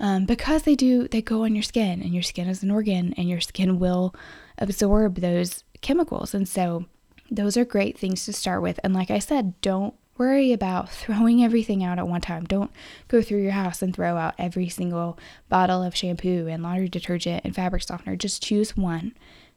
um, 0.00 0.24
because 0.24 0.62
they 0.62 0.74
do, 0.74 1.06
they 1.06 1.20
go 1.20 1.44
on 1.44 1.54
your 1.54 1.62
skin, 1.62 2.00
and 2.02 2.14
your 2.14 2.22
skin 2.22 2.48
is 2.48 2.62
an 2.62 2.70
organ, 2.70 3.12
and 3.18 3.28
your 3.28 3.40
skin 3.40 3.78
will 3.78 4.14
absorb 4.56 5.16
those 5.16 5.62
chemicals. 5.82 6.34
And 6.34 6.48
so, 6.48 6.86
those 7.30 7.56
are 7.56 7.64
great 7.64 7.96
things 7.96 8.24
to 8.24 8.32
start 8.32 8.62
with. 8.62 8.80
And 8.82 8.92
like 8.92 9.10
I 9.10 9.20
said, 9.20 9.60
don't 9.60 9.94
worry 10.20 10.52
about 10.52 10.90
throwing 10.90 11.42
everything 11.42 11.82
out 11.82 11.98
at 11.98 12.06
one 12.06 12.20
time. 12.20 12.44
Don't 12.44 12.70
go 13.08 13.22
through 13.22 13.42
your 13.42 13.52
house 13.52 13.80
and 13.80 13.96
throw 13.96 14.18
out 14.18 14.34
every 14.38 14.68
single 14.68 15.18
bottle 15.48 15.82
of 15.82 15.96
shampoo 15.96 16.46
and 16.46 16.62
laundry 16.62 16.90
detergent 16.90 17.42
and 17.42 17.54
fabric 17.54 17.82
softener. 17.82 18.16
Just 18.16 18.42
choose 18.42 18.76
one, 18.76 19.14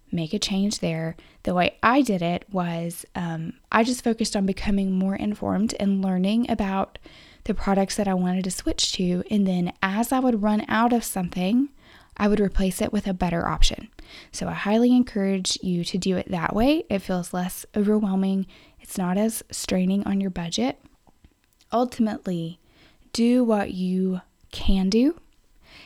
make 0.09 0.33
a 0.33 0.39
change 0.39 0.79
there. 0.79 1.17
The 1.43 1.53
way 1.53 1.77
I 1.83 2.01
did 2.01 2.21
it 2.21 2.45
was 2.49 3.05
um, 3.13 3.53
I 3.73 3.83
just 3.83 4.05
focused 4.05 4.37
on 4.37 4.45
becoming 4.45 4.93
more 4.93 5.17
informed 5.17 5.75
and 5.81 6.01
learning 6.01 6.49
about 6.49 6.97
the 7.43 7.53
products 7.53 7.97
that 7.97 8.07
I 8.07 8.13
wanted 8.13 8.45
to 8.45 8.51
switch 8.51 8.93
to. 8.93 9.25
And 9.29 9.45
then 9.45 9.73
as 9.83 10.13
I 10.13 10.19
would 10.19 10.43
run 10.43 10.63
out 10.69 10.93
of 10.93 11.03
something, 11.03 11.67
I 12.15 12.29
would 12.29 12.39
replace 12.39 12.81
it 12.81 12.93
with 12.93 13.05
a 13.05 13.13
better 13.13 13.45
option. 13.47 13.89
So 14.31 14.47
I 14.47 14.53
highly 14.53 14.95
encourage 14.95 15.57
you 15.61 15.83
to 15.83 15.97
do 15.97 16.15
it 16.15 16.29
that 16.29 16.55
way. 16.55 16.85
It 16.89 16.99
feels 16.99 17.33
less 17.33 17.65
overwhelming 17.75 18.45
it's 18.83 18.97
not 18.97 19.17
as 19.17 19.41
straining 19.49 20.05
on 20.05 20.19
your 20.19 20.29
budget. 20.29 20.77
Ultimately, 21.71 22.59
do 23.13 23.41
what 23.43 23.71
you 23.71 24.19
can 24.51 24.89
do 24.89 25.19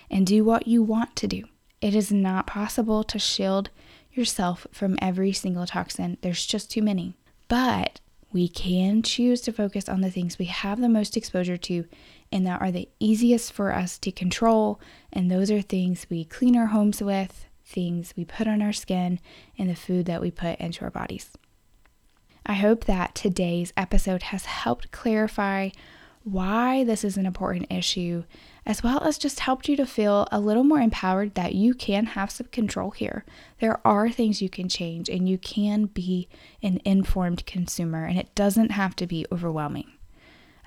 and 0.09 0.25
do 0.25 0.43
what 0.43 0.67
you 0.67 0.81
want 0.81 1.15
to 1.17 1.27
do. 1.27 1.43
It 1.79 1.93
is 1.93 2.11
not 2.11 2.47
possible 2.47 3.03
to 3.03 3.19
shield 3.19 3.69
yourself 4.11 4.65
from 4.71 4.97
every 4.99 5.31
single 5.31 5.67
toxin, 5.67 6.17
there's 6.21 6.45
just 6.45 6.71
too 6.71 6.81
many. 6.81 7.15
But 7.47 7.99
we 8.33 8.49
can 8.49 9.03
choose 9.03 9.41
to 9.41 9.53
focus 9.53 9.87
on 9.87 10.01
the 10.01 10.11
things 10.11 10.39
we 10.39 10.45
have 10.45 10.81
the 10.81 10.89
most 10.89 11.15
exposure 11.15 11.55
to 11.55 11.85
and 12.31 12.47
that 12.47 12.61
are 12.61 12.71
the 12.71 12.89
easiest 12.99 13.53
for 13.53 13.71
us 13.71 13.99
to 13.99 14.11
control. 14.11 14.81
And 15.13 15.29
those 15.29 15.51
are 15.51 15.61
things 15.61 16.07
we 16.09 16.25
clean 16.25 16.57
our 16.57 16.67
homes 16.67 17.01
with, 17.01 17.45
things 17.63 18.15
we 18.17 18.25
put 18.25 18.47
on 18.47 18.63
our 18.63 18.73
skin, 18.73 19.19
and 19.55 19.69
the 19.69 19.75
food 19.75 20.07
that 20.07 20.19
we 20.19 20.31
put 20.31 20.59
into 20.59 20.83
our 20.83 20.91
bodies. 20.91 21.29
I 22.49 22.53
hope 22.53 22.85
that 22.85 23.13
today's 23.13 23.73
episode 23.75 24.23
has 24.23 24.45
helped 24.45 24.93
clarify 24.93 25.71
why 26.23 26.85
this 26.85 27.03
is 27.03 27.17
an 27.17 27.25
important 27.25 27.69
issue, 27.69 28.23
as 28.65 28.81
well 28.81 29.03
as 29.03 29.17
just 29.17 29.41
helped 29.41 29.67
you 29.67 29.75
to 29.75 29.85
feel 29.85 30.29
a 30.31 30.39
little 30.39 30.63
more 30.63 30.79
empowered 30.79 31.35
that 31.35 31.55
you 31.55 31.73
can 31.73 32.05
have 32.05 32.31
some 32.31 32.47
control 32.47 32.91
here. 32.91 33.25
There 33.59 33.85
are 33.85 34.09
things 34.09 34.41
you 34.41 34.49
can 34.49 34.69
change, 34.69 35.09
and 35.09 35.27
you 35.27 35.37
can 35.37 35.87
be 35.87 36.29
an 36.63 36.79
informed 36.85 37.45
consumer, 37.45 38.05
and 38.05 38.17
it 38.17 38.33
doesn't 38.33 38.71
have 38.71 38.95
to 38.95 39.07
be 39.07 39.25
overwhelming. 39.29 39.91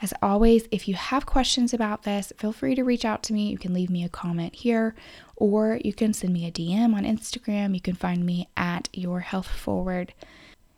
As 0.02 0.12
always, 0.22 0.68
if 0.70 0.86
you 0.86 0.94
have 0.94 1.24
questions 1.24 1.72
about 1.72 2.02
this, 2.02 2.30
feel 2.36 2.52
free 2.52 2.74
to 2.74 2.84
reach 2.84 3.06
out 3.06 3.22
to 3.22 3.32
me. 3.32 3.48
You 3.48 3.58
can 3.58 3.72
leave 3.72 3.90
me 3.90 4.04
a 4.04 4.10
comment 4.10 4.54
here, 4.54 4.94
or 5.36 5.80
you 5.82 5.94
can 5.94 6.12
send 6.12 6.34
me 6.34 6.46
a 6.46 6.52
DM 6.52 6.94
on 6.94 7.04
Instagram. 7.04 7.72
You 7.72 7.80
can 7.80 7.94
find 7.94 8.26
me 8.26 8.48
at 8.54 8.90
Your 8.92 9.20
Health 9.20 9.48
Forward. 9.48 10.12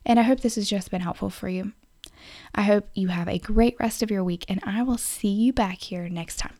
And 0.04 0.18
I 0.18 0.22
hope 0.22 0.40
this 0.40 0.56
has 0.56 0.68
just 0.68 0.90
been 0.90 1.00
helpful 1.00 1.30
for 1.30 1.48
you. 1.48 1.72
I 2.54 2.62
hope 2.62 2.88
you 2.94 3.08
have 3.08 3.28
a 3.28 3.38
great 3.38 3.76
rest 3.80 4.02
of 4.02 4.10
your 4.10 4.24
week, 4.24 4.44
and 4.48 4.60
I 4.64 4.82
will 4.82 4.98
see 4.98 5.28
you 5.28 5.52
back 5.52 5.78
here 5.78 6.08
next 6.08 6.36
time. 6.36 6.54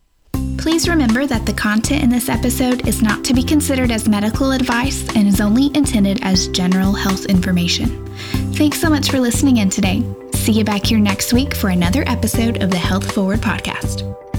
Please 0.58 0.88
remember 0.88 1.26
that 1.26 1.44
the 1.44 1.52
content 1.52 2.02
in 2.02 2.10
this 2.10 2.28
episode 2.28 2.86
is 2.86 3.02
not 3.02 3.24
to 3.24 3.34
be 3.34 3.42
considered 3.42 3.90
as 3.90 4.08
medical 4.08 4.52
advice 4.52 5.08
and 5.16 5.26
is 5.26 5.40
only 5.40 5.66
intended 5.76 6.22
as 6.22 6.48
general 6.48 6.92
health 6.92 7.26
information. 7.26 8.06
Thanks 8.54 8.80
so 8.80 8.88
much 8.88 9.10
for 9.10 9.18
listening 9.18 9.56
in 9.56 9.70
today. 9.70 10.04
See 10.34 10.52
you 10.52 10.64
back 10.64 10.86
here 10.86 10.98
next 10.98 11.32
week 11.32 11.54
for 11.54 11.70
another 11.70 12.04
episode 12.06 12.62
of 12.62 12.70
the 12.70 12.78
Health 12.78 13.12
Forward 13.12 13.40
podcast. 13.40 14.31